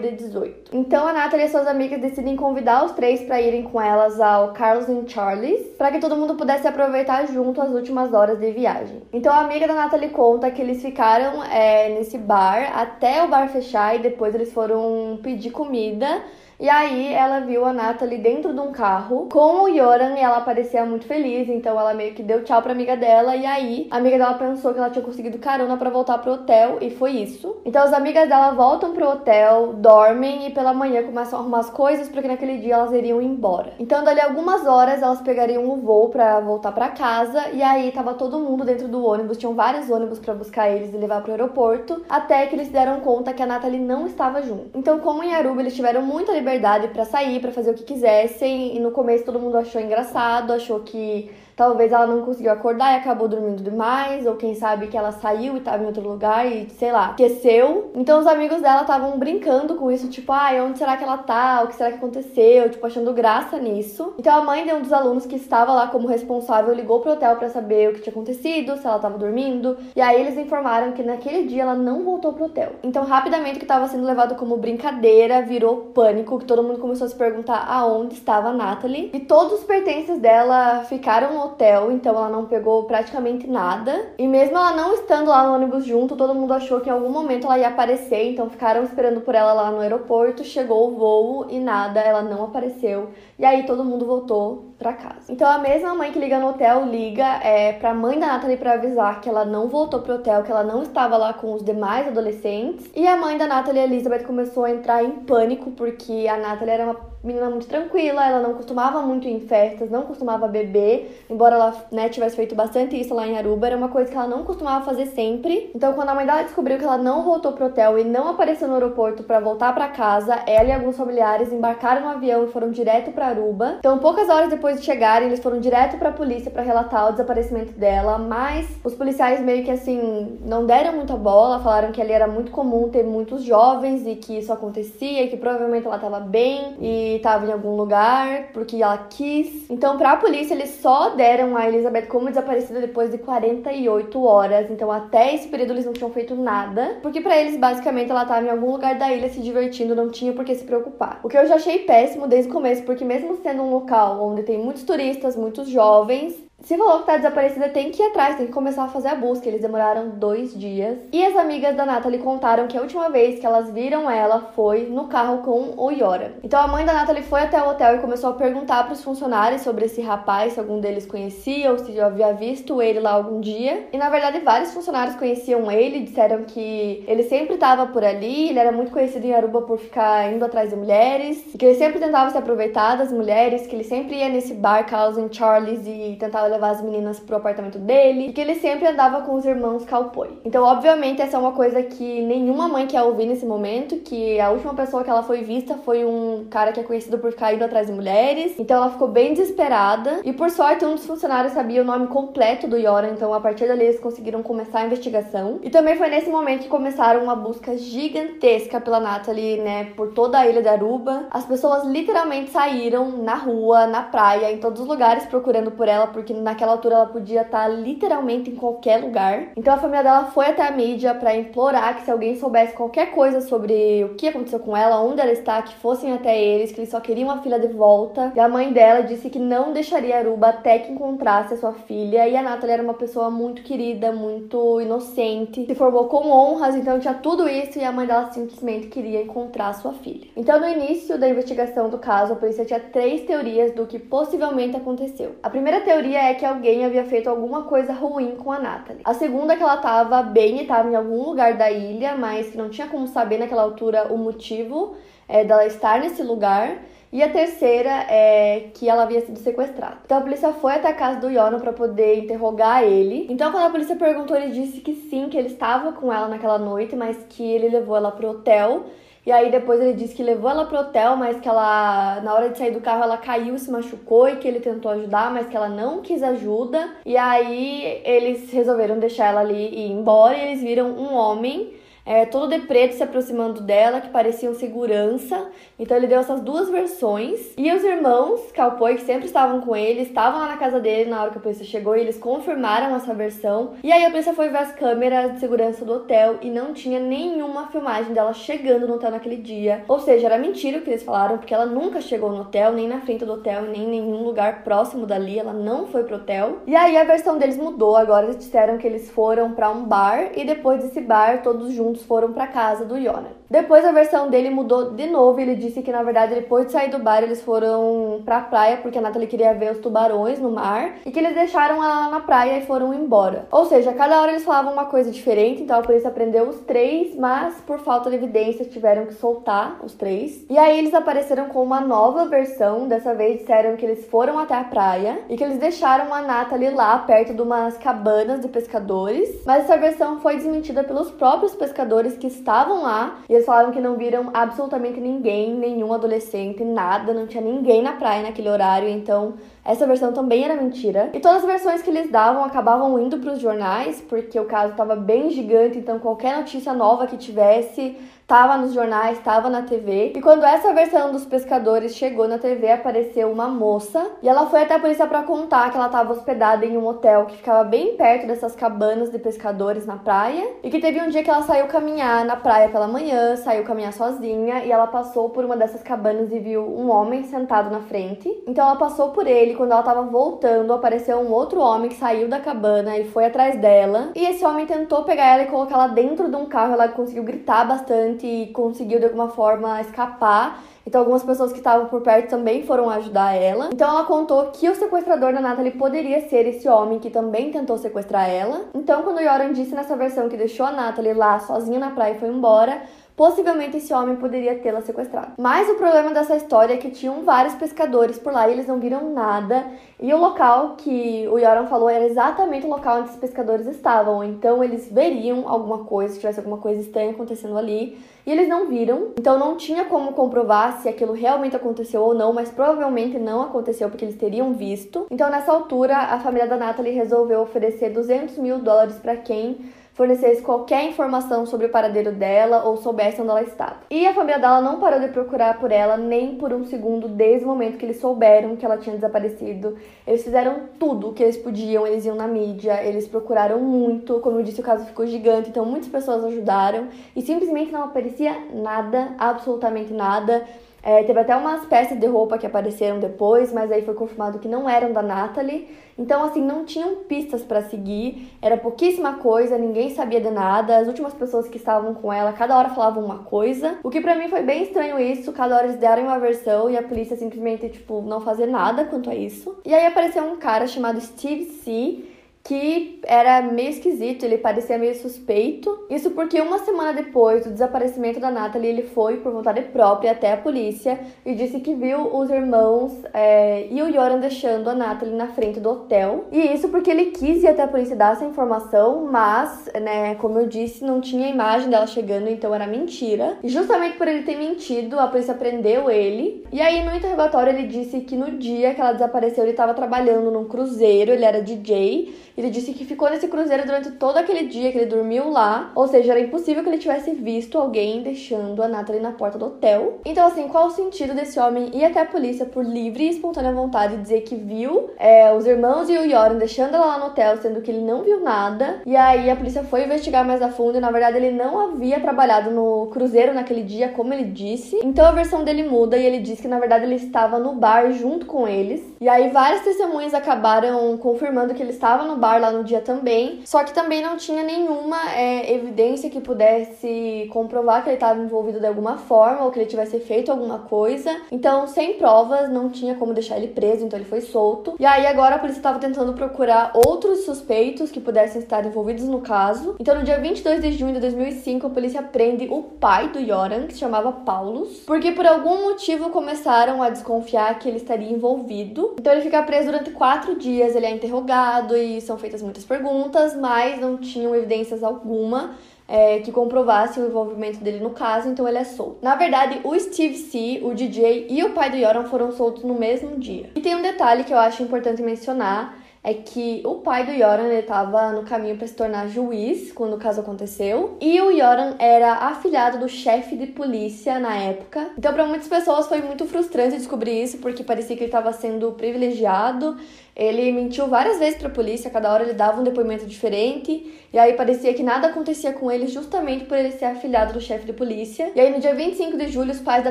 de 0.01 0.11
18. 0.13 0.75
Então 0.75 1.07
a 1.07 1.13
Natalie 1.13 1.47
e 1.47 1.49
suas 1.49 1.67
amigas 1.67 2.01
decidem 2.01 2.37
convidar 2.37 2.85
os 2.85 2.93
três 2.93 3.23
para 3.23 3.41
irem 3.41 3.65
com 3.65 3.81
elas 3.81 4.19
ao 4.19 4.53
Carlos 4.53 4.89
and 4.89 5.07
Charlie's, 5.07 5.67
para 5.77 5.91
que 5.91 5.99
todo 5.99 6.17
mundo 6.17 6.37
pudesse 6.37 6.67
aproveitar 6.67 7.27
junto 7.27 7.61
as 7.61 7.71
últimas 7.71 8.15
horas 8.15 8.39
de 8.39 8.51
viagem. 8.51 9.03
Então 9.13 9.33
a 9.33 9.41
amiga 9.41 9.67
da 9.69 9.75
Natalie 9.75 10.09
conta 10.09 10.51
que 10.51 10.63
eles 10.63 10.81
ficaram 10.81 11.45
é, 11.45 11.91
nesse 11.91 12.17
bar 12.17 12.73
até 12.75 13.23
o 13.23 13.29
bar 13.29 13.49
fechar 13.49 13.95
e 13.95 13.99
depois 13.99 14.35
eles 14.35 14.53
foram 14.53 15.19
pedir 15.23 15.51
comida 15.51 16.23
e 16.63 16.71
aí 16.71 17.13
ela 17.13 17.41
viu 17.41 17.65
a 17.65 17.73
Natalie 17.73 18.19
dentro 18.19 18.55
de 18.55 18.61
um 18.61 18.71
carro 18.71 19.27
com 19.33 19.65
o 19.65 19.69
Yoran 19.69 20.15
e 20.15 20.21
ela 20.21 20.41
parecia 20.43 20.85
muito 20.85 21.07
feliz, 21.07 21.49
então 21.49 21.77
ela 21.77 21.93
meio 21.93 22.15
que 22.15 22.23
deu 22.23 22.45
tchau 22.45 22.63
pra 22.63 22.71
amiga 22.71 22.97
dela 22.97 23.35
e 23.35 23.45
aí 23.45 23.89
a 23.91 23.97
amiga 23.97 24.17
dela 24.17 24.35
pensou 24.35 24.73
que 24.73 24.79
ela 24.79 24.89
tinha 24.89 25.05
conseguido 25.05 25.39
carona 25.39 25.77
para 25.77 25.91
voltar 25.91 26.19
pro 26.19 26.35
hotel 26.35 26.79
e 26.81 26.89
foi 26.89 27.15
isso. 27.15 27.57
Então 27.65 27.83
as 27.83 27.93
amigas 27.93 28.29
dela 28.29 28.53
voltam 28.53 28.93
pro 28.93 29.09
hotel, 29.09 29.73
dormem 29.73 30.47
e 30.47 30.51
pela 30.53 30.73
manhã 30.73 31.03
começam 31.03 31.37
a 31.37 31.43
arrumar 31.43 31.59
as 31.59 31.71
coisas 31.71 32.09
porque 32.09 32.29
naquele 32.29 32.59
dia 32.59 32.75
elas 32.75 32.93
iriam 32.93 33.21
embora. 33.21 33.73
Então 33.81 34.05
dali 34.05 34.21
algumas 34.21 34.65
horas 34.65 35.03
elas 35.03 35.21
pegariam 35.21 35.69
o 35.69 35.79
voo 35.79 36.11
para 36.11 36.39
voltar 36.39 36.71
para 36.71 36.91
casa 36.91 37.49
e 37.53 37.61
aí 37.61 37.91
tava 37.91 38.15
todo 38.15 38.39
mundo 38.39 38.65
dentro 38.65 38.87
do 38.87 39.05
ônibus, 39.05 39.37
tinham 39.37 39.53
vários 39.53 39.91
ônibus 39.91 40.21
para 40.21 40.33
buscar 40.33 40.71
eles 40.71 40.95
e 40.95 40.97
levar 40.97 41.23
pro 41.23 41.33
aeroporto, 41.33 42.05
até 42.09 42.47
que 42.47 42.55
eles 42.55 42.69
deram 42.69 43.01
conta 43.01 43.33
que 43.33 43.43
a 43.43 43.47
Natalie 43.47 43.81
não 43.81 44.07
estava 44.07 44.41
junto. 44.43 44.79
Então 44.79 45.01
como 45.01 45.25
em 45.25 45.35
Aruba 45.35 45.61
eles 45.61 45.75
tiveram 45.75 46.03
muita 46.03 46.31
liberdade 46.31 46.52
liberdade 46.53 46.89
para 46.89 47.05
sair, 47.05 47.41
para 47.41 47.51
fazer 47.51 47.71
o 47.71 47.75
que 47.75 47.85
quisessem. 47.85 48.77
E 48.77 48.81
no 48.81 48.91
começo 48.91 49.25
todo 49.25 49.41
mundo 49.41 49.57
achou 49.57 49.81
engraçado, 49.81 50.53
achou 50.53 50.81
que 50.81 51.31
Talvez 51.57 51.93
ela 51.93 52.07
não 52.07 52.23
conseguiu 52.23 52.53
acordar 52.53 52.95
e 52.95 52.97
acabou 52.97 53.29
dormindo 53.29 53.63
demais, 53.63 54.27
ou 54.27 54.37
quem 54.37 54.55
sabe 54.55 54.87
que 54.87 54.97
ela 54.97 55.13
saiu 55.13 55.55
e 55.55 55.59
estava 55.59 55.83
em 55.83 55.87
outro 55.87 56.03
lugar 56.03 56.47
e, 56.47 56.69
sei 56.71 56.93
lá, 56.93 57.11
esqueceu. 57.11 57.91
Então 57.95 58.21
os 58.21 58.27
amigos 58.27 58.61
dela 58.61 58.83
estavam 58.83 59.19
brincando 59.19 59.75
com 59.77 59.91
isso, 59.91 60.09
tipo, 60.09 60.33
ai, 60.33 60.61
onde 60.61 60.79
será 60.79 60.97
que 60.97 61.05
ela 61.05 61.19
tá? 61.19 61.63
O 61.65 61.69
que 61.69 61.75
será 61.75 61.91
que 61.91 61.97
aconteceu? 61.97 62.71
Tipo, 62.71 62.87
achando 62.87 63.13
graça 63.13 63.59
nisso. 63.59 64.15
Então 64.19 64.35
a 64.35 64.43
mãe 64.43 64.65
de 64.65 64.73
um 64.73 64.81
dos 64.81 64.93
alunos 64.93 65.27
que 65.27 65.37
estava 65.37 65.73
lá 65.73 65.87
como 65.89 66.09
responsável 66.09 66.75
ligou 66.75 67.01
pro 67.01 67.13
hotel 67.13 67.37
para 67.37 67.49
saber 67.49 67.91
o 67.91 67.95
que 67.95 68.01
tinha 68.01 68.13
acontecido, 68.13 68.77
se 68.77 68.87
ela 68.87 68.97
estava 68.97 69.19
dormindo. 69.19 69.77
E 69.95 70.01
aí 70.01 70.21
eles 70.21 70.37
informaram 70.37 70.93
que 70.93 71.03
naquele 71.03 71.47
dia 71.47 71.63
ela 71.63 71.75
não 71.75 72.03
voltou 72.03 72.33
pro 72.33 72.47
hotel. 72.47 72.73
Então 72.83 73.05
rapidamente 73.05 73.57
o 73.57 73.59
que 73.59 73.65
estava 73.65 73.89
sendo 73.89 74.07
levado 74.07 74.35
como 74.35 74.57
brincadeira 74.57 75.43
virou 75.43 75.91
pânico, 75.95 76.39
que 76.39 76.45
todo 76.45 76.63
mundo 76.63 76.79
começou 76.79 77.07
a 77.07 77.11
se 77.11 77.17
perguntar 77.17 77.67
aonde 77.69 78.15
estava 78.15 78.49
a 78.49 78.53
Natalie. 78.53 79.11
E 79.13 79.21
todos 79.21 79.61
os 79.61 79.65
pertences 79.65 80.19
dela 80.19 80.85
ficaram 80.85 81.42
hotel, 81.47 81.91
então 81.91 82.15
ela 82.15 82.29
não 82.29 82.47
pegou 82.47 82.85
praticamente 82.85 83.47
nada. 83.47 84.13
E 84.19 84.27
mesmo 84.27 84.57
ela 84.57 84.73
não 84.73 84.95
estando 84.95 85.29
lá 85.29 85.47
no 85.47 85.55
ônibus 85.55 85.85
junto, 85.85 86.17
todo 86.17 86.35
mundo 86.35 86.53
achou 86.53 86.81
que 86.81 86.89
em 86.89 86.93
algum 86.93 87.11
momento 87.11 87.47
ela 87.47 87.59
ia 87.59 87.69
aparecer, 87.69 88.31
então 88.31 88.49
ficaram 88.49 88.83
esperando 88.85 89.21
por 89.21 89.35
ela 89.35 89.53
lá 89.53 89.71
no 89.71 89.81
aeroporto. 89.81 90.45
Chegou 90.45 90.89
o 90.89 90.97
voo 90.97 91.47
e 91.51 91.59
nada, 91.59 92.01
ela 92.01 92.23
não 92.23 92.45
apareceu. 92.45 93.11
E 93.39 93.45
aí 93.45 93.65
todo 93.65 93.85
mundo 93.85 94.07
voltou 94.07 94.73
pra 94.79 94.93
casa. 94.93 95.31
Então 95.31 95.49
a 95.49 95.59
mesma 95.59 95.95
mãe 95.95 96.13
que 96.13 96.19
liga 96.19 96.39
no 96.39 96.49
hotel 96.49 96.85
liga 96.87 97.25
é, 97.43 97.73
pra 97.73 97.95
mãe 97.95 98.19
da 98.19 98.27
Natalie 98.27 98.57
pra 98.57 98.75
avisar 98.75 99.21
que 99.21 99.29
ela 99.29 99.45
não 99.45 99.69
voltou 99.69 100.01
pro 100.01 100.15
hotel, 100.15 100.43
que 100.43 100.51
ela 100.51 100.65
não 100.65 100.83
estava 100.83 101.17
lá 101.17 101.33
com 101.33 101.53
os 101.55 101.65
demais 101.65 102.09
adolescentes. 102.09 102.91
E 102.95 103.07
a 103.07 103.17
mãe 103.17 103.39
da 103.39 103.47
Natalie, 103.47 103.83
Elizabeth, 103.83 104.25
começou 104.25 104.65
a 104.65 104.71
entrar 104.71 105.05
em 105.05 105.11
pânico 105.11 105.71
porque 105.73 106.27
a 106.29 106.37
Natalie 106.37 106.75
era 106.75 106.85
uma 106.85 107.12
menina 107.23 107.49
muito 107.49 107.67
tranquila, 107.67 108.27
ela 108.27 108.41
não 108.41 108.55
costumava 108.55 109.01
muito 109.03 109.29
ir 109.29 109.33
em 109.33 109.41
festas, 109.41 109.91
não 109.91 110.03
costumava 110.03 110.49
beber, 110.49 111.25
embora 111.31 111.55
ela 111.55 111.75
né, 111.91 112.09
tivesse 112.09 112.37
feito 112.37 112.55
bastante 112.55 113.01
isso 113.01 113.15
lá 113.15 113.27
em 113.27 113.39
Aruba, 113.39 113.67
era 113.69 113.77
uma 113.77 113.89
coisa 113.89 114.11
que 114.11 114.17
ela 114.17 114.27
não 114.27 114.43
costumava 114.45 114.85
fazer 114.85 115.07
sempre. 115.07 115.71
Então, 115.75 115.93
quando 115.93 116.09
a 116.09 116.15
mãe 116.15 116.27
dela 116.27 116.43
descobriu 116.43 116.79
que 116.79 116.85
ela 116.85 116.99
não 116.99 117.23
voltou 117.23 117.53
pro 117.53 117.67
hotel 117.67 117.99
e 117.99 118.05
não 118.05 118.29
apareceu 118.29 118.67
no 118.67 118.75
aeroporto 118.75 119.23
para 119.23 119.41
voltar 119.41 119.73
para 119.75 119.89
casa, 119.89 120.35
ela 120.47 120.69
e 120.69 120.73
alguns 120.73 120.97
familiares 120.97 121.53
embarcaram 121.53 122.03
no 122.03 122.09
avião 122.09 122.45
e 122.45 122.49
foram 122.49 122.71
direto 122.71 123.13
para 123.13 123.29
Aruba. 123.29 123.77
Então, 123.79 123.99
poucas 123.99 124.29
horas 124.29 124.51
depois 124.51 124.81
de 124.81 124.85
chegarem, 124.85 125.29
eles 125.29 125.41
foram 125.41 125.61
direto 125.61 125.97
para 125.99 126.09
a 126.09 126.13
polícia 126.13 126.51
para 126.51 126.63
relatar 126.63 127.09
o 127.09 127.13
desaparecimento 127.13 127.73
dela, 127.73 128.19
mas 128.19 128.69
os 128.83 128.95
policiais 128.95 129.41
meio 129.41 129.65
que 129.65 129.71
assim 129.71 130.39
não 130.45 130.67
deram 130.67 130.95
muita 130.95 131.17
bola, 131.17 131.61
falaram 131.61 131.93
que 131.93 132.01
ali 132.01 132.13
era 132.13 132.27
muito 132.27 132.51
comum 132.51 132.89
ter 132.89 133.05
muitos 133.05 133.45
jovens 133.45 134.07
e 134.07 134.17
que 134.17 134.39
isso 134.39 134.53
acontecia, 134.53 135.29
que 135.29 135.37
provavelmente 135.37 135.87
ela 135.87 135.97
estava 135.97 136.21
bem 136.21 136.77
e 136.81 137.12
estava 137.17 137.47
em 137.47 137.53
algum 137.53 137.77
lugar 137.77 138.49
porque 138.53 138.83
ela 138.83 139.07
quis. 139.11 139.69
Então, 139.71 139.97
para 139.97 140.13
a 140.13 140.17
polícia, 140.17 140.55
eles 140.55 140.71
só 140.81 141.11
deram 141.11 141.57
a 141.57 141.69
Elizabeth 141.69 142.07
como 142.07 142.29
desaparecida 142.29 142.81
depois 142.81 143.11
de 143.11 143.19
48 143.19 144.23
horas. 144.23 144.71
Então, 144.71 144.91
até 144.91 145.35
esse 145.35 145.49
período 145.49 145.73
eles 145.73 145.87
não 145.87 145.93
tinham 145.93 146.11
feito 146.11 146.35
nada, 146.35 146.99
porque 147.03 147.21
para 147.21 147.39
eles 147.39 147.57
basicamente 147.57 148.11
ela 148.11 148.23
estava 148.23 148.47
em 148.47 148.51
algum 148.51 148.71
lugar 148.71 148.97
da 148.97 149.13
ilha 149.13 149.29
se 149.29 149.41
divertindo, 149.41 149.95
não 149.95 150.11
tinha 150.11 150.33
por 150.33 150.45
que 150.45 150.55
se 150.55 150.65
preocupar. 150.65 151.21
O 151.23 151.29
que 151.29 151.37
eu 151.37 151.47
já 151.47 151.57
achei 151.57 151.81
péssimo 151.81 152.27
desde 152.27 152.51
o 152.51 152.53
começo, 152.53 152.83
porque 152.83 153.05
mesmo 153.05 153.37
sendo 153.43 153.63
um 153.63 153.71
local 153.71 154.23
onde 154.23 154.43
tem 154.43 154.59
muitos 154.59 154.83
turistas, 154.83 155.37
muitos 155.37 155.69
jovens, 155.69 156.35
se 156.65 156.77
falou 156.77 157.01
que 157.01 157.07
tá 157.07 157.17
desaparecida, 157.17 157.69
tem 157.69 157.91
que 157.91 158.03
ir 158.03 158.07
atrás, 158.07 158.37
tem 158.37 158.47
que 158.47 158.53
começar 158.53 158.85
a 158.85 158.89
fazer 158.89 159.09
a 159.09 159.15
busca. 159.15 159.49
Eles 159.49 159.61
demoraram 159.61 160.11
dois 160.11 160.59
dias. 160.59 160.99
E 161.13 161.25
as 161.25 161.37
amigas 161.37 161.77
da 161.77 161.85
Natalie 161.85 162.21
contaram 162.21 162.69
que 162.69 162.77
a 162.77 162.81
última 162.81 163.11
vez 163.11 163.41
que 163.41 163.47
elas 163.47 163.71
viram 163.71 164.11
ela 164.11 164.41
foi 164.55 164.87
no 164.87 165.09
carro 165.09 165.39
com 165.39 165.75
o 165.77 165.91
Yora. 165.91 166.35
Então 166.43 166.61
a 166.61 166.69
mãe 166.69 166.85
da 166.85 166.93
Natalie 166.93 167.23
foi 167.23 167.41
até 167.41 167.61
o 167.63 167.71
hotel 167.71 167.97
e 167.97 167.99
começou 167.99 168.31
a 168.31 168.35
perguntar 168.35 168.85
para 168.85 168.93
os 168.93 169.03
funcionários 169.03 169.63
sobre 169.63 169.87
esse 169.87 170.01
rapaz, 170.01 170.53
se 170.53 170.61
algum 170.61 170.81
deles 170.81 171.07
conhecia 171.07 171.71
ou 171.73 171.79
se 171.79 171.93
já 171.93 172.07
havia 172.07 172.33
visto 172.33 172.81
ele 172.81 173.01
lá 173.01 173.13
algum 173.13 173.41
dia. 173.41 173.89
E 173.93 173.99
na 173.99 174.09
verdade, 174.09 174.39
vários 174.41 174.73
funcionários 174.73 175.17
conheciam 175.17 175.71
ele, 175.71 176.01
disseram 176.01 176.45
que 176.45 177.05
ele 177.07 177.25
sempre 177.25 177.55
estava 177.55 177.87
por 177.87 178.05
ali, 178.05 178.51
ele 178.51 178.59
era 178.59 178.73
muito 178.73 178.93
conhecido 178.93 179.27
em 179.27 179.35
Aruba 179.35 179.63
por 179.63 179.79
ficar 179.79 180.33
indo 180.33 180.45
atrás 180.45 180.71
de 180.71 180.77
mulheres, 180.77 181.43
que 181.59 181.65
ele 181.65 181.75
sempre 181.75 181.99
tentava 181.99 182.31
se 182.31 182.39
aproveitar 182.39 182.97
das 182.97 183.13
mulheres, 183.13 183.67
que 183.67 183.75
ele 183.75 183.85
sempre 183.85 184.17
ia 184.17 184.29
nesse 184.29 184.55
bar 184.55 184.87
Carl's 184.87 185.19
Charlie's 185.33 185.87
e 185.87 186.17
tentava 186.19 186.52
levar 186.53 186.71
as 186.71 186.83
meninas 186.83 187.19
pro 187.19 187.37
apartamento 187.37 187.79
dele 187.79 188.29
e 188.29 188.33
que 188.33 188.41
ele 188.41 188.55
sempre 188.57 188.87
andava 188.87 189.23
com 189.23 189.35
os 189.35 189.45
irmãos 189.45 189.85
cowboy. 189.85 190.29
Então, 190.45 190.65
obviamente, 190.65 191.21
essa 191.21 191.37
é 191.37 191.41
uma 191.41 191.53
coisa 191.53 191.83
que 191.83 192.23
nenhuma 192.23 192.69
mãe 192.69 192.87
quer 192.87 193.03
ouvir 193.03 193.27
nesse 193.27 193.45
momento, 193.45 193.97
que 193.97 194.39
a 194.41 194.51
última 194.51 194.75
pessoa 194.75 195.03
que 195.03 195.11
ela 195.11 195.23
foi 195.23 195.43
vista 195.43 195.75
foi 195.85 196.05
um 196.05 196.47
cara 196.51 196.73
que 196.73 196.81
é 196.81 196.83
conhecido 196.83 197.19
por 197.19 197.33
ficar 197.33 197.53
indo 197.55 197.65
atrás 197.65 197.87
de 197.87 197.93
mulheres. 197.93 198.59
Então, 198.59 198.77
ela 198.77 198.91
ficou 198.91 199.09
bem 199.09 199.33
desesperada 199.33 200.21
e 200.25 200.33
por 200.33 200.51
sorte 200.51 200.85
um 200.85 200.95
dos 200.95 201.07
funcionários 201.07 201.53
sabia 201.53 201.83
o 201.83 201.85
nome 201.85 202.07
completo 202.07 202.69
do 202.69 202.77
Yora, 202.77 203.11
então 203.11 203.33
a 203.33 203.41
partir 203.41 203.67
dali 203.67 203.85
eles 203.85 204.01
conseguiram 204.01 204.43
começar 204.43 204.81
a 204.81 204.87
investigação. 204.87 205.59
E 205.63 205.71
também 205.71 205.97
foi 205.97 206.09
nesse 206.09 206.29
momento 206.29 206.63
que 206.63 206.69
começaram 206.69 207.23
uma 207.23 207.35
busca 207.35 207.77
gigantesca 207.77 208.81
pela 208.81 209.01
Natalie, 209.01 209.59
né, 209.59 209.93
por 209.97 210.13
toda 210.13 210.39
a 210.39 210.47
ilha 210.47 210.63
de 210.63 210.69
Aruba. 210.69 211.27
As 211.31 211.45
pessoas 211.45 211.85
literalmente 211.85 212.51
saíram 212.51 213.19
na 213.23 213.35
rua, 213.35 213.87
na 213.87 214.03
praia, 214.03 214.53
em 214.53 214.59
todos 214.59 214.81
os 214.81 214.89
lugares 214.89 215.25
procurando 215.27 215.71
por 215.71 215.89
ela, 215.89 216.07
porque 216.07 216.33
naquela 216.43 216.73
altura 216.73 216.97
ela 216.97 217.07
podia 217.07 217.43
estar 217.43 217.69
literalmente 217.69 218.51
em 218.51 218.55
qualquer 218.55 218.99
lugar. 218.99 219.49
Então 219.57 219.75
a 219.75 219.79
família 219.79 220.03
dela 220.03 220.25
foi 220.27 220.47
até 220.47 220.67
a 220.67 220.71
mídia 220.71 221.15
para 221.15 221.35
implorar 221.35 221.97
que 221.97 222.05
se 222.05 222.11
alguém 222.11 222.37
soubesse 222.37 222.75
qualquer 222.75 223.13
coisa 223.13 223.41
sobre 223.41 224.05
o 224.05 224.15
que 224.15 224.29
aconteceu 224.29 224.61
com 224.61 224.77
ela, 224.77 225.01
onde 225.01 225.21
ela 225.21 225.33
está, 225.33 225.63
que 225.63 225.75
fossem 225.77 226.13
até 226.13 226.41
eles, 226.41 226.73
que 226.73 226.81
eles 226.81 226.91
só 226.91 227.01
queriam 227.01 227.31
a 227.31 227.39
filha 227.39 227.59
de 227.59 227.69
volta. 227.69 228.33
E 228.35 228.41
a 228.41 228.49
mãe 228.49 228.73
dela 228.73 229.03
disse 229.03 229.31
que 229.31 229.39
não 229.39 229.73
deixaria 229.73 230.19
Aruba 230.19 230.49
até 230.49 230.79
que 230.79 230.93
encontrasse 230.93 231.55
a 231.55 231.57
sua 231.57 231.73
filha. 231.73 232.29
E 232.29 232.37
a 232.37 232.43
Natalie 232.43 232.75
era 232.75 232.83
uma 232.83 232.95
pessoa 232.95 233.31
muito 233.31 233.63
querida, 233.63 234.13
muito 234.13 234.81
inocente, 234.81 235.67
se 235.67 235.75
formou 235.75 236.07
com 236.07 236.29
honras, 236.31 236.75
então 236.75 236.99
tinha 236.99 237.15
tudo 237.15 237.49
isso 237.49 237.79
e 237.79 237.85
a 237.85 237.93
mãe 237.93 238.07
dela 238.07 238.31
simplesmente 238.31 238.89
queria 238.89 239.23
encontrar 239.23 239.69
a 239.69 239.73
sua 239.73 239.93
filha. 239.93 240.29
Então 240.37 240.61
no 240.61 240.69
início 240.69 241.19
da 241.19 241.29
investigação 241.29 241.89
do 241.89 241.99
caso, 241.99 242.33
a 242.33 242.37
polícia 242.37 242.65
tinha 242.65 242.81
três 242.81 243.23
teorias 243.23 243.73
do 243.73 243.87
que 243.87 243.99
possivelmente 243.99 244.77
aconteceu. 244.77 245.37
A 245.43 245.51
primeira 245.51 245.81
teoria 245.81 246.31
é 246.31 246.32
que 246.35 246.45
alguém 246.45 246.85
havia 246.85 247.05
feito 247.05 247.29
alguma 247.29 247.63
coisa 247.63 247.93
ruim 247.93 248.37
com 248.37 248.53
a 248.53 248.59
Natalie. 248.59 249.03
A 249.05 249.15
segunda 249.15 249.55
é 249.55 249.57
que 249.57 249.63
ela 249.63 249.77
estava 249.77 250.23
bem 250.23 250.59
e 250.59 250.63
estava 250.63 250.89
em 250.89 250.95
algum 250.95 251.25
lugar 251.25 251.55
da 251.55 251.71
ilha, 251.71 252.17
mas 252.17 252.51
que 252.51 252.59
não 252.59 252.69
tinha 252.69 252.87
como 252.87 253.07
saber 253.07 253.39
naquela 253.39 253.63
altura 253.63 254.13
o 254.13 254.17
motivo 254.17 254.95
é, 255.29 255.45
dela 255.45 255.67
estar 255.67 256.01
nesse 256.01 256.23
lugar. 256.23 256.79
E 257.13 257.23
a 257.23 257.29
terceira 257.29 257.91
é 258.09 258.71
que 258.73 258.89
ela 258.89 259.03
havia 259.03 259.21
sido 259.21 259.39
sequestrada. 259.39 259.99
Então 260.05 260.17
a 260.17 260.21
polícia 260.23 260.51
foi 260.55 260.73
até 260.73 260.89
a 260.89 260.95
casa 260.95 261.21
do 261.21 261.29
Yono 261.29 261.61
para 261.61 261.73
poder 261.73 262.19
interrogar 262.19 262.83
ele. 262.83 263.27
Então 263.29 263.53
quando 263.53 263.67
a 263.67 263.71
polícia 263.71 263.97
perguntou, 263.97 264.35
ele 264.35 264.51
disse 264.51 264.81
que 264.81 264.95
sim, 264.95 265.29
que 265.29 265.37
ele 265.37 265.49
estava 265.49 265.93
com 265.93 266.11
ela 266.11 266.27
naquela 266.27 266.59
noite, 266.59 266.97
mas 266.97 267.19
que 267.29 267.43
ele 267.43 267.69
levou 267.69 267.97
ela 267.99 268.11
pro 268.11 268.31
hotel 268.31 268.85
e 269.25 269.31
aí 269.31 269.51
depois 269.51 269.81
ele 269.81 269.93
disse 269.93 270.15
que 270.15 270.23
levou 270.23 270.51
ela 270.51 270.67
pro 270.67 270.79
hotel, 270.79 271.17
mas 271.17 271.39
que 271.41 271.49
ela, 271.49 272.21
na 272.23 272.35
hora 272.35 272.51
de 272.51 272.59
sair 272.59 272.73
do 272.73 272.81
carro, 272.81 273.05
ela 273.05 273.17
caiu 273.17 273.57
se 273.57 273.71
machucou 273.71 274.29
e 274.29 274.37
que 274.37 274.49
ele 274.49 274.59
tentou 274.59 274.91
ajudar, 274.91 275.33
mas 275.33 275.47
que 275.47 275.57
ela 275.57 275.69
não 275.69 276.03
quis 276.03 276.23
ajuda. 276.23 276.91
E 277.07 277.17
aí 277.17 278.03
eles 278.05 278.51
resolveram 278.51 278.99
deixar 278.99 279.29
ela 279.29 279.41
ali 279.41 279.69
e 279.69 279.87
ir 279.87 279.93
embora 279.93 280.37
e 280.37 280.49
eles 280.49 280.61
viram 280.61 280.91
um 280.91 281.15
homem 281.15 281.73
é, 282.05 282.27
todo 282.27 282.49
de 282.49 282.67
preto 282.67 282.95
se 282.95 283.03
aproximando 283.03 283.61
dela, 283.61 284.01
que 284.01 284.09
pareciam 284.09 284.55
segurança. 284.55 285.49
Então 285.79 285.97
ele 285.97 286.07
deu 286.07 286.19
essas 286.19 286.41
duas 286.41 286.69
versões. 286.69 287.53
E 287.57 287.73
os 287.73 287.83
irmãos 287.85 288.51
Calpoi, 288.53 288.97
que 288.97 289.03
sempre 289.03 289.27
estavam 289.27 289.61
com 289.61 289.75
ele, 289.75 290.03
estavam 290.03 290.41
lá 290.41 290.49
na 290.49 290.57
casa 290.57 290.81
dele 290.81 291.11
na 291.11 291.23
hora 291.23 291.31
que 291.31 291.39
a 291.39 291.41
polícia 291.41 291.65
chegou 291.65 291.97
e 291.97 292.01
eles 292.01 292.19
confirmaram 292.19 292.95
essa 292.95 293.15
versão. 293.15 293.75
E 293.83 293.93
aí 293.93 294.05
a 294.05 294.11
polícia 294.11 294.35
foi 294.35 294.49
ver 294.49 294.59
as 294.59 294.73
câmeras 294.73 295.35
de 295.35 295.41
segurança 295.41 295.85
do 295.85 295.95
hotel 295.95 296.39
e 296.43 296.51
não 296.51 296.73
tinha 296.73 296.99
nenhuma 296.99 297.69
filmagem 297.69 298.13
dela 298.13 298.33
chegando 298.33 298.87
no 298.87 298.95
hotel 298.95 299.11
naquele 299.11 299.37
dia. 299.37 299.85
Ou 299.89 299.99
seja, 299.99 300.27
era 300.27 300.39
mentira 300.39 300.79
o 300.79 300.83
que 300.83 300.91
eles 300.91 301.03
falaram, 301.03 301.39
porque 301.39 301.55
ela 301.55 301.67
nunca 301.67 302.01
chegou 302.01 302.31
no 302.31 302.43
hotel, 302.43 302.73
nem 302.73 302.89
na 302.89 303.01
frente 303.01 303.25
do 303.25 303.33
hotel, 303.33 303.63
nem 303.63 303.83
em 303.83 303.89
nenhum 303.89 304.23
lugar 304.25 304.65
próximo 304.65 305.07
dali. 305.07 305.39
Ela 305.39 305.53
não 305.53 305.87
foi 305.87 306.05
pro 306.05 306.17
hotel. 306.17 306.59
E 306.67 306.75
aí 306.75 306.97
a 306.97 307.05
versão 307.05 307.39
deles 307.39 307.57
mudou. 307.57 307.97
Agora 307.97 308.27
eles 308.27 308.39
disseram 308.39 308.79
que 308.79 308.87
eles 308.87 309.11
foram 309.11 309.53
para 309.53 309.71
um 309.71 309.85
bar 309.85 310.33
e 310.37 310.45
depois 310.45 310.83
desse 310.83 311.01
bar, 311.01 311.43
todos 311.43 311.73
juntos 311.73 311.92
juntos 311.93 312.03
foram 312.05 312.33
para 312.33 312.47
casa 312.47 312.85
do 312.85 312.97
Yona. 312.97 313.43
Depois 313.51 313.85
a 313.85 313.93
versão 313.93 314.31
dele 314.31 314.49
mudou 314.49 314.93
de 314.93 315.07
novo, 315.07 315.39
ele 315.39 315.55
disse 315.55 315.83
que 315.83 315.93
na 315.93 316.03
verdade 316.03 316.35
depois 316.35 316.67
de 316.67 316.73
sair 316.73 316.91
do 316.91 316.99
bar 316.99 317.23
eles 317.23 317.43
foram 317.43 318.23
pra 318.25 318.41
praia 318.41 318.79
porque 318.79 318.97
a 318.97 319.01
Natalie 319.03 319.29
queria 319.29 319.53
ver 319.53 319.73
os 319.73 319.79
tubarões 319.79 320.39
no 320.39 320.51
mar 320.51 320.95
e 321.05 321.11
que 321.11 321.19
eles 321.19 321.35
deixaram 321.35 321.77
ela 321.77 322.09
na 322.09 322.21
praia 322.21 322.59
e 322.59 322.67
foram 322.67 322.95
embora. 322.95 323.47
Ou 323.51 323.67
seja, 323.67 323.93
cada 323.93 324.21
hora 324.21 324.31
eles 324.33 324.45
falavam 324.45 324.73
uma 324.73 324.87
coisa 324.87 325.11
diferente, 325.11 325.63
então 325.63 325.79
a 325.79 325.83
polícia 325.83 326.11
prendeu 326.11 326.49
os 326.49 326.61
três, 326.61 327.15
mas 327.15 327.61
por 327.67 327.79
falta 327.81 328.09
de 328.09 328.17
evidência 328.17 328.65
tiveram 328.65 329.05
que 329.05 329.15
soltar 329.15 329.79
os 329.85 329.95
três. 329.95 330.47
E 330.49 330.57
aí 330.57 330.79
eles 330.79 330.95
apareceram 330.95 331.51
com 331.51 331.63
uma 331.63 331.81
nova 331.81 332.25
versão, 332.25 332.89
dessa 332.89 333.15
vez 333.15 333.41
disseram 333.41 333.77
que 333.77 333.85
eles 333.85 334.07
foram 334.07 334.39
até 334.39 334.55
a 334.55 334.65
praia 334.65 335.21
e 335.29 335.37
que 335.37 335.45
eles 335.45 335.59
deixaram 335.59 336.13
a 336.15 336.23
Natalie 336.23 336.71
lá 336.71 336.99
perto 337.01 337.35
de 337.35 337.43
umas 337.43 337.77
cabanas 337.77 338.41
de 338.41 338.49
pescadores, 338.49 339.43
mas 339.45 339.65
essa 339.65 339.77
versão 339.77 340.21
foi 340.21 340.37
desmentida 340.37 340.83
pelos 340.83 341.11
próprios 341.11 341.55
pescadores 341.55 341.82
que 342.19 342.27
estavam 342.27 342.83
lá 342.83 343.19
e 343.29 343.35
eles 343.35 343.47
falaram 343.47 343.71
que 343.71 343.81
não 343.81 343.97
viram 343.97 344.31
absolutamente 344.33 345.01
ninguém, 345.01 345.55
nenhum 345.55 345.93
adolescente, 345.93 346.65
nada, 346.65 347.13
não 347.13 347.27
tinha 347.27 347.43
ninguém 347.43 347.83
na 347.83 347.93
praia 347.93 348.23
naquele 348.23 348.49
horário, 348.49 348.89
então 348.89 349.35
essa 349.65 349.87
versão 349.87 350.13
também 350.13 350.45
era 350.45 350.61
mentira. 350.61 351.11
E 351.13 351.21
todas 351.21 351.43
as 351.43 351.47
versões 351.47 351.83
que 351.83 351.91
eles 351.91 352.11
davam 352.11 352.45
acabavam 352.45 352.99
indo 352.99 353.19
para 353.19 353.33
os 353.33 353.41
jornais, 353.41 354.01
porque 354.01 354.39
o 354.39 354.45
caso 354.45 354.73
estava 354.73 354.97
bem 354.97 355.31
gigante, 355.31 355.79
então 355.79 355.99
qualquer 355.99 356.37
notícia 356.37 356.73
nova 356.73 357.07
que 357.07 357.17
tivesse 357.17 357.97
estava 358.33 358.57
nos 358.57 358.73
jornais, 358.73 359.19
estava 359.19 359.51
na 359.51 359.61
TV. 359.61 360.15
E 360.17 360.23
quando 360.23 360.43
essa 360.43 360.73
versão 360.73 361.13
dos 361.13 361.27
pescadores 361.27 361.95
chegou 361.95 362.27
na 362.27 362.39
TV, 362.39 362.71
apareceu 362.71 363.31
uma 363.31 363.47
moça 363.47 364.11
e 364.23 364.29
ela 364.29 364.47
foi 364.47 364.63
até 364.63 364.77
a 364.77 364.79
polícia 364.79 365.07
para 365.07 365.23
contar 365.23 365.71
que 365.71 365.77
ela 365.77 365.85
estava 365.85 366.15
hospedada 366.15 366.65
em 366.65 366.79
um 366.79 366.87
hotel 366.87 367.27
que 367.27 367.37
ficava 367.37 367.63
bem 367.63 367.95
perto 367.95 368.27
dessas 368.27 368.57
cabanas 368.57 369.11
de 369.11 369.19
pescadores 369.19 369.85
na 369.85 369.97
praia 369.97 370.49
e 370.63 370.71
que 370.71 370.81
teve 370.81 370.99
um 371.03 371.11
dia 371.11 371.23
que 371.23 371.29
ela 371.29 371.43
saiu 371.43 371.67
caminhar 371.67 372.25
na 372.25 372.35
praia 372.35 372.71
pela 372.71 372.89
manhã, 372.89 373.37
saiu 373.37 373.65
caminhar 373.65 373.93
sozinha 373.93 374.65
e 374.65 374.73
ela 374.73 374.87
passou 374.87 375.29
por 375.29 375.45
uma 375.45 375.55
dessas 375.55 375.83
cabanas 375.83 376.33
e 376.33 376.39
viu 376.39 376.63
um 376.63 376.91
homem 376.91 377.25
sentado 377.25 377.69
na 377.69 377.81
frente. 377.81 378.31
Então 378.47 378.67
ela 378.67 378.77
passou 378.77 379.11
por 379.11 379.27
ele, 379.27 379.57
quando 379.57 379.73
ela 379.73 379.81
estava 379.81 380.01
voltando, 380.01 380.73
apareceu 380.73 381.19
um 381.19 381.31
outro 381.31 381.61
homem 381.61 381.91
que 381.91 381.97
saiu 381.97 382.31
da 382.31 382.41
cabana 382.41 382.97
e 382.97 383.05
foi 383.05 383.27
atrás 383.27 383.61
dela. 383.61 384.11
E 384.15 384.25
esse 384.25 384.43
homem 384.43 384.65
tentou 384.65 385.05
pegar 385.05 385.35
ela 385.35 385.43
e 385.43 385.49
colocar 385.49 385.75
ela 385.75 385.89
dentro 385.89 386.31
de 386.31 386.37
um 386.37 386.47
carro, 386.47 386.73
ela 386.73 386.89
conseguiu 386.89 387.25
gritar 387.25 387.69
bastante 387.69 388.22
e 388.27 388.47
conseguiu 388.49 388.99
de 388.99 389.07
alguma 389.07 389.29
forma 389.29 389.81
escapar. 389.81 390.63
Então 390.87 391.01
algumas 391.01 391.23
pessoas 391.23 391.53
que 391.53 391.59
estavam 391.59 391.87
por 391.87 392.01
perto 392.01 392.31
também 392.31 392.65
foram 392.65 392.91
ajudar 392.91 393.35
ela. 393.35 393.71
Então 393.73 393.89
ela 393.89 394.05
contou 394.05 394.47
que 394.47 394.69
o 394.69 394.75
sequestrador 394.75 395.33
da 395.33 395.41
Natalie 395.41 395.73
poderia 395.73 396.29
ser 396.29 396.47
esse 396.47 396.69
homem 396.69 396.99
que 396.99 397.11
também 397.11 397.53
tentou 397.53 397.79
sequestrar 397.79 398.29
ela. 398.29 398.67
Então 398.75 399.03
quando 399.03 399.19
o 399.19 399.21
Yoran 399.21 399.53
disse 399.53 399.75
nessa 399.75 399.97
versão 399.97 400.29
que 400.29 400.37
deixou 400.37 400.67
a 400.67 400.73
Natalie 400.73 401.15
lá 401.15 401.39
sozinha 401.39 401.79
na 401.79 401.91
praia 401.91 402.15
e 402.15 402.19
foi 402.19 402.29
embora, 402.29 402.83
possivelmente 403.23 403.77
esse 403.77 403.95
homem 403.95 404.17
poderia 404.17 404.59
tê-la 404.59 404.81
sequestrado. 404.81 405.35
Mas 405.39 405.69
o 405.71 405.77
problema 405.77 406.11
dessa 406.11 406.35
história 406.35 406.75
é 406.75 406.77
que 406.77 406.91
tinham 406.91 407.23
vários 407.23 407.55
pescadores 407.55 408.19
por 408.19 408.33
lá 408.33 408.49
e 408.49 408.53
eles 408.53 408.67
não 408.67 408.81
viram 408.81 409.13
nada. 409.13 409.65
E 410.01 410.13
o 410.13 410.17
local 410.17 410.75
que 410.77 411.29
o 411.29 411.39
Yoram 411.39 411.69
falou 411.69 411.89
era 411.89 412.05
exatamente 412.05 412.67
o 412.67 412.69
local 412.69 412.99
onde 412.99 413.11
os 413.11 413.17
pescadores 413.17 413.69
estavam. 413.69 414.25
Então 414.25 414.65
eles 414.65 414.89
veriam 414.91 415.49
alguma 415.49 415.85
coisa, 415.85 416.15
se 416.15 416.19
tivesse 416.19 416.41
alguma 416.41 416.59
coisa 416.59 416.81
estranha 416.81 417.13
acontecendo 417.13 417.57
ali. 417.57 417.97
E 418.27 418.31
eles 418.33 418.49
não 418.49 418.67
viram, 418.69 419.11
então 419.17 419.39
não 419.39 419.57
tinha 419.57 419.85
como 419.85 420.13
comprovar 420.15 420.81
se 420.81 420.89
aquilo 420.89 421.13
realmente 421.13 421.55
aconteceu 421.55 422.03
ou 422.03 422.15
não, 422.15 422.33
mas 422.33 422.51
provavelmente 422.51 423.21
não 423.21 423.43
aconteceu 423.43 423.89
porque 423.89 424.05
eles 424.05 424.17
teriam 424.17 424.53
visto. 424.53 425.07
Então 425.13 425.31
nessa 425.31 425.53
altura, 425.53 425.97
a 425.97 426.19
família 426.19 426.49
da 426.49 426.57
Natalie 426.57 426.93
resolveu 426.93 427.41
oferecer 427.41 427.91
200 427.91 428.39
mil 428.39 428.59
dólares 428.59 428.97
para 428.97 429.17
quem 429.17 429.59
fornecesse 429.95 430.41
qualquer 430.43 430.85
informação 430.85 431.45
sobre 431.45 431.67
o 431.67 431.71
paradeiro 431.71 432.13
dela 432.13 432.65
ou 432.65 432.77
soubesse 432.77 433.21
onde 433.21 433.31
ela 433.31 433.43
estava. 433.43 433.77
E 433.91 434.07
a 434.07 434.15
família 434.15 434.39
dela 434.39 434.61
não 434.61 434.81
parou 434.81 435.01
de 435.01 435.09
procurar 435.09 435.59
por 435.59 435.71
ela 435.71 435.97
nem 435.97 436.37
por 436.37 436.53
um 436.53 436.65
segundo 436.65 437.09
desde 437.09 437.45
o 437.45 437.49
momento 437.49 437.77
que 437.77 437.85
eles 437.85 438.01
souberam 438.01 438.57
que 438.57 438.65
ela 438.65 438.79
tinha 438.79 438.95
desaparecido. 438.95 439.77
Eles 440.07 440.25
fizeram 440.25 440.69
tudo 440.79 441.11
o 441.11 441.13
que 441.13 441.23
eles 441.23 441.37
podiam, 441.37 441.87
eles 441.87 442.05
iam 442.07 442.17
na 442.17 442.27
mídia, 442.27 442.83
eles 442.83 443.07
procuraram 443.07 443.61
muito. 443.61 444.19
Como 444.21 444.39
eu 444.39 444.43
disse, 444.43 444.61
o 444.61 444.65
caso 444.65 444.87
ficou 444.87 445.07
gigante, 445.07 445.51
então 445.51 445.65
muitas 445.65 445.89
pessoas 445.89 446.25
ajudaram 446.25 446.89
e 447.15 447.21
simplesmente 447.21 447.71
não 447.71 447.85
aparecia 447.85 448.35
nada, 448.53 449.15
absolutamente 449.19 449.93
nada. 449.93 450.47
É, 450.83 451.03
teve 451.05 451.21
até 451.21 451.37
umas 451.37 451.65
peças 451.67 451.99
de 451.99 452.07
roupa 452.07 452.37
que 452.37 452.47
apareceram 452.47 452.99
depois, 452.99 453.53
mas 453.53 453.71
aí 453.71 453.83
foi 453.83 453.95
confirmado 453.95 454.41
que 454.41 454.49
não 454.49 454.69
eram 454.69 454.93
da 454.93 455.01
Natalie. 455.01 455.69
Então, 455.97 456.25
assim, 456.25 456.41
não 456.41 456.65
tinham 456.65 456.97
pistas 457.05 457.43
para 457.43 457.63
seguir, 457.63 458.37
era 458.41 458.57
pouquíssima 458.57 459.15
coisa, 459.15 459.57
ninguém 459.59 459.91
sabia 459.95 460.21
de 460.21 460.31
nada. 460.31 460.79
As 460.79 460.89
últimas 460.89 461.15
pessoas 461.15 461.49
que 461.49 461.59
estavam 461.59 461.95
com 461.95 462.13
ela, 462.13 462.33
cada 462.33 462.59
hora 462.59 462.71
falavam 462.71 463.05
uma 463.05 463.19
coisa. 463.19 463.79
O 463.85 463.91
que 463.91 464.01
para 464.01 464.17
mim 464.17 464.29
foi 464.29 464.43
bem 464.43 464.65
estranho 464.65 464.99
isso, 464.99 465.33
cada 465.33 465.55
hora 465.55 465.67
eles 465.67 465.79
deram 465.79 466.05
uma 466.05 466.19
versão 466.19 466.69
e 466.69 466.77
a 466.77 466.83
polícia 466.83 467.17
simplesmente, 467.17 467.69
tipo, 467.69 468.01
não 468.03 468.21
fazer 468.21 468.47
nada 468.47 468.85
quanto 468.85 469.11
a 469.11 469.15
isso. 469.15 469.57
E 469.65 469.73
aí 469.73 469.87
apareceu 469.87 470.25
um 470.25 470.37
cara 470.37 470.67
chamado 470.67 471.01
Steve 471.01 471.45
C 471.45 472.12
que 472.45 473.01
era 473.05 473.41
meio 473.41 473.71
esquisito, 473.71 474.25
ele 474.25 474.37
parecia 474.37 474.77
meio 474.77 474.95
suspeito. 474.97 475.87
Isso 475.89 476.11
porque 476.11 476.41
uma 476.41 476.59
semana 476.59 476.93
depois 476.93 477.45
do 477.45 477.53
desaparecimento 477.53 478.19
da 478.19 478.31
Natalie, 478.31 478.69
ele 478.69 478.83
foi, 478.83 479.19
por 479.19 479.33
vontade 479.33 479.63
própria, 479.63 480.13
até 480.13 480.33
a 480.33 480.37
polícia 480.37 480.99
e 481.25 481.35
disse 481.35 481.61
que 481.61 481.75
viu 481.75 482.15
os 482.15 482.31
irmãos 482.31 482.93
é, 483.15 483.69
e 483.71 483.81
o 483.81 483.89
Yoram 483.89 484.19
deixando 484.19 484.69
a 484.69 484.75
Natalie 484.75 485.15
na 485.15 485.29
frente 485.29 485.61
do 485.61 485.71
hotel. 485.71 486.25
E 486.33 486.53
isso 486.53 486.69
porque 486.69 486.91
ele 486.91 487.07
quis 487.07 487.43
ir 487.45 487.49
até 487.49 487.63
a 487.63 487.69
polícia 487.69 487.95
dar 487.95 488.15
essa 488.15 488.25
informação, 488.25 489.07
mas, 489.11 489.71
né, 489.81 490.17
como 490.17 490.39
eu 490.39 490.49
disse, 490.49 490.85
não 490.85 491.01
tinha 491.01 491.29
imagem 491.29 491.71
dela 491.71 491.87
chegando, 491.87 492.29
então 492.29 492.53
era 492.55 492.67
mentira. 492.67 493.37
E 493.43 493.49
justamente 493.49 493.97
por 493.97 494.09
ele 494.09 494.25
ter 494.25 494.37
mentido, 494.37 494.99
a 494.99 495.07
polícia 495.07 495.35
prendeu 495.35 495.89
ele. 495.89 496.45
E 496.53 496.61
aí, 496.61 496.85
no 496.85 496.95
interrogatório, 496.95 497.53
ele 497.53 497.69
disse 497.69 498.01
que 498.01 498.17
no 498.17 498.33
dia 498.33 498.75
que 498.75 498.81
ela 498.81 498.93
desapareceu, 498.93 499.45
ele 499.45 499.53
estava 499.53 499.75
trabalhando 499.75 500.31
num 500.31 500.45
cruzeiro, 500.45 501.13
ele 501.13 501.25
era 501.25 501.41
DJ 501.41 502.32
ele 502.37 502.51
disse 502.51 502.73
que 502.73 502.85
ficou 502.85 503.11
nesse 503.11 503.29
cruzeiro 503.29 503.65
durante 503.65 503.91
todo 503.93 504.17
aquele 504.17 504.47
dia 504.47 504.71
que 504.73 504.79
ele 504.79 504.87
dormiu 504.87 505.31
lá, 505.31 505.71
ou 505.75 505.87
seja, 505.87 506.13
era 506.13 506.21
impossível 506.21 506.63
que 506.63 506.69
ele 506.69 506.79
tivesse 506.79 507.13
visto 507.13 507.59
alguém 507.59 508.03
deixando 508.03 508.63
a 508.63 508.69
Natalie 508.69 509.01
na 509.01 509.13
porta 509.13 509.39
do 509.39 509.47
hotel. 509.47 510.01
Então, 510.05 510.27
assim, 510.27 510.49
qual 510.49 510.67
o 510.67 510.71
sentido 510.71 511.15
desse 511.15 511.39
homem 511.39 511.71
ir 511.75 511.85
até 511.85 512.01
a 512.01 512.07
polícia 512.07 512.47
por 512.47 512.65
livre 512.65 513.05
e 513.05 513.11
espontânea 513.11 513.53
vontade 513.53 513.97
dizer 513.97 514.23
que 514.23 514.35
viu 514.35 514.91
é, 514.99 515.33
os 515.35 515.47
irmãos 515.47 515.89
e 515.89 515.99
o 515.99 516.05
Yoren 516.05 516.39
deixando 516.39 516.75
ela 516.75 516.87
lá 516.87 516.99
no 516.99 517.07
hotel, 517.07 517.37
sendo 517.39 517.61
que 517.61 517.71
ele 517.71 517.81
não 517.81 518.03
viu 518.03 518.21
nada? 518.21 518.81
E 518.87 518.97
aí 518.97 519.31
a 519.31 519.37
polícia 519.37 519.63
foi 519.63 519.85
investigar 519.85 520.25
mais 520.25 520.43
a 520.43 520.49
fundo 520.49 520.79
e, 520.79 520.81
na 520.81 520.91
verdade, 520.91 521.17
ele 521.17 521.31
não 521.31 521.59
havia 521.59 522.01
trabalhado 522.01 522.51
no 522.51 522.87
cruzeiro 522.87 523.35
naquele 523.35 523.63
dia, 523.63 523.91
como 523.91 524.13
ele 524.13 524.25
disse. 524.25 524.79
Então 524.83 525.05
a 525.05 525.13
versão 525.13 525.45
dele 525.45 525.63
muda 525.63 525.97
e 525.97 526.05
ele 526.05 526.19
diz 526.19 526.41
que, 526.41 526.49
na 526.49 526.59
verdade, 526.59 526.85
ele 526.85 526.97
estava 526.97 527.39
no 527.39 527.55
bar 527.55 527.93
junto 527.93 528.27
com 528.27 528.49
eles. 528.49 528.83
E 529.01 529.09
aí 529.09 529.31
várias 529.31 529.63
testemunhas 529.63 530.15
acabaram 530.15 530.97
confirmando 530.97 531.55
que 531.55 531.63
ele 531.63 531.71
estava 531.71 532.05
no 532.05 532.17
bar 532.23 532.41
lá 532.41 532.53
no 532.53 532.63
dia 532.63 532.81
também, 532.81 533.41
só 533.45 533.65
que 533.65 533.75
também 533.75 534.01
não 534.01 534.17
tinha 534.17 534.45
nenhuma 534.45 535.13
é, 535.13 535.53
evidência 535.53 536.09
que 536.09 536.21
pudesse 536.21 537.29
comprovar 537.33 537.83
que 537.83 537.89
ele 537.89 537.97
estava 537.97 538.21
envolvido 538.21 538.61
de 538.61 538.67
alguma 538.67 538.97
forma 538.97 539.45
ou 539.45 539.51
que 539.51 539.59
ele 539.59 539.69
tivesse 539.69 539.99
feito 539.99 540.31
alguma 540.31 540.61
coisa. 540.61 541.11
Então, 541.33 541.67
sem 541.67 541.95
provas, 541.95 542.49
não 542.49 542.71
tinha 542.71 542.95
como 542.95 543.13
deixar 543.13 543.39
ele 543.39 543.49
preso, 543.49 543.85
então 543.85 543.99
ele 543.99 544.09
foi 544.09 544.21
solto. 544.21 544.77
E 544.79 544.87
aí 544.87 545.05
agora 545.05 545.35
a 545.35 545.39
polícia 545.41 545.59
estava 545.59 545.81
tentando 545.81 546.13
procurar 546.13 546.71
outros 546.87 547.25
suspeitos 547.25 547.91
que 547.91 548.01
pudessem 548.01 548.41
estar 548.41 548.65
envolvidos 548.65 549.09
no 549.09 549.21
caso. 549.21 549.75
Então, 549.81 549.97
no 549.97 550.05
dia 550.05 550.21
22 550.21 550.63
de 550.63 550.73
junho 550.73 550.95
de 550.95 551.01
2005, 551.01 551.67
a 551.67 551.71
polícia 551.71 552.03
prende 552.03 552.47
o 552.49 552.63
pai 552.63 553.09
do 553.09 553.19
Yoran, 553.19 553.67
que 553.67 553.75
se 553.75 553.81
chamava 553.81 554.13
Paulus, 554.13 554.79
porque 554.87 555.11
por 555.11 555.27
algum 555.27 555.71
motivo 555.71 556.11
começaram 556.11 556.81
a 556.81 556.89
desconfiar 556.89 557.59
que 557.59 557.69
ele 557.69 557.79
estaria 557.79 558.11
envolvido. 558.11 558.95
Então, 558.99 559.13
ele 559.13 559.23
fica 559.23 559.43
preso 559.43 559.67
durante 559.67 559.91
quatro 559.91 560.37
dias, 560.37 560.77
ele 560.77 560.87
é 560.87 560.91
interrogado 560.91 561.77
e 561.77 562.01
são 562.01 562.12
feitas 562.19 562.43
muitas 562.43 562.65
perguntas, 562.65 563.37
mas 563.37 563.81
não 563.81 563.97
tinham 563.99 564.35
evidências 564.35 564.83
alguma 564.83 565.55
é, 565.89 566.21
que 566.21 566.33
comprovasse 566.33 566.99
o 567.01 567.07
envolvimento 567.07 567.59
dele 567.59 567.81
no 567.81 567.91
caso, 567.91 568.29
então 568.29 568.49
ele 568.49 568.59
é 568.59 568.65
solto. 568.65 568.99
Na 569.03 569.15
verdade, 569.15 569.61
o 569.65 569.79
Steve 569.79 570.17
C, 570.17 570.61
o 570.63 570.75
DJ 570.75 571.27
e 571.29 571.43
o 571.45 571.51
pai 571.51 571.71
do 571.71 571.77
Yoram 571.77 572.05
foram 572.05 572.33
soltos 572.33 572.65
no 572.65 572.75
mesmo 572.75 573.19
dia. 573.19 573.51
E 573.55 573.61
tem 573.61 573.75
um 573.75 573.83
detalhe 573.83 574.25
que 574.25 574.33
eu 574.33 574.39
acho 574.39 574.63
importante 574.63 575.03
mencionar 575.03 575.83
é 576.05 576.15
que 576.15 576.63
o 576.65 576.77
pai 576.77 577.07
do 577.07 577.13
Yoran 577.13 577.53
estava 577.55 578.11
no 578.11 578.25
caminho 578.25 578.57
para 578.57 578.67
se 578.67 578.75
tornar 578.75 579.09
juiz 579.09 579.71
quando 579.71 579.95
o 579.95 579.99
caso 579.99 580.21
aconteceu, 580.21 580.97
e 581.01 581.21
o 581.21 581.31
Yoran 581.31 581.77
era 581.79 582.15
afilhado 582.15 582.79
do 582.79 582.89
chefe 582.89 583.37
de 583.37 583.47
polícia 583.47 584.19
na 584.19 584.37
época. 584.37 584.91
Então, 584.99 585.13
para 585.13 585.25
muitas 585.27 585.47
pessoas 585.47 585.87
foi 585.87 586.03
muito 586.03 586.27
frustrante 586.27 586.77
descobrir 586.77 587.23
isso, 587.23 587.39
porque 587.39 587.63
parecia 587.63 587.95
que 587.95 588.03
ele 588.03 588.09
estava 588.09 588.33
sendo 588.33 588.73
privilegiado 588.73 589.77
ele 590.15 590.53
mentiu 590.53 590.89
várias 590.89 591.19
vezes 591.19 591.39
para 591.39 591.49
a 591.49 591.51
polícia, 591.51 591.91
cada 591.91 592.13
hora 592.13 592.23
ele 592.23 592.35
dava 592.35 592.61
um 592.61 592.65
depoimento 592.65 593.07
diferente, 593.07 593.99
e 594.13 594.19
aí 594.19 594.35
parecia 594.35 594.75
que 594.75 594.83
nada 594.83 595.09
acontecia 595.09 595.53
com 595.53 595.71
ele 595.71 595.87
justamente 595.87 596.45
por 596.45 596.59
ele 596.59 596.71
ser 596.73 596.85
afilhado 596.85 597.33
do 597.33 597.41
chefe 597.41 597.65
de 597.65 597.73
polícia. 597.73 598.31
E 598.35 598.41
aí 598.41 598.53
no 598.53 598.61
dia 598.61 598.75
25 598.75 599.17
de 599.17 599.29
julho, 599.29 599.53
os 599.53 599.61
pais 599.61 599.83
da 599.83 599.91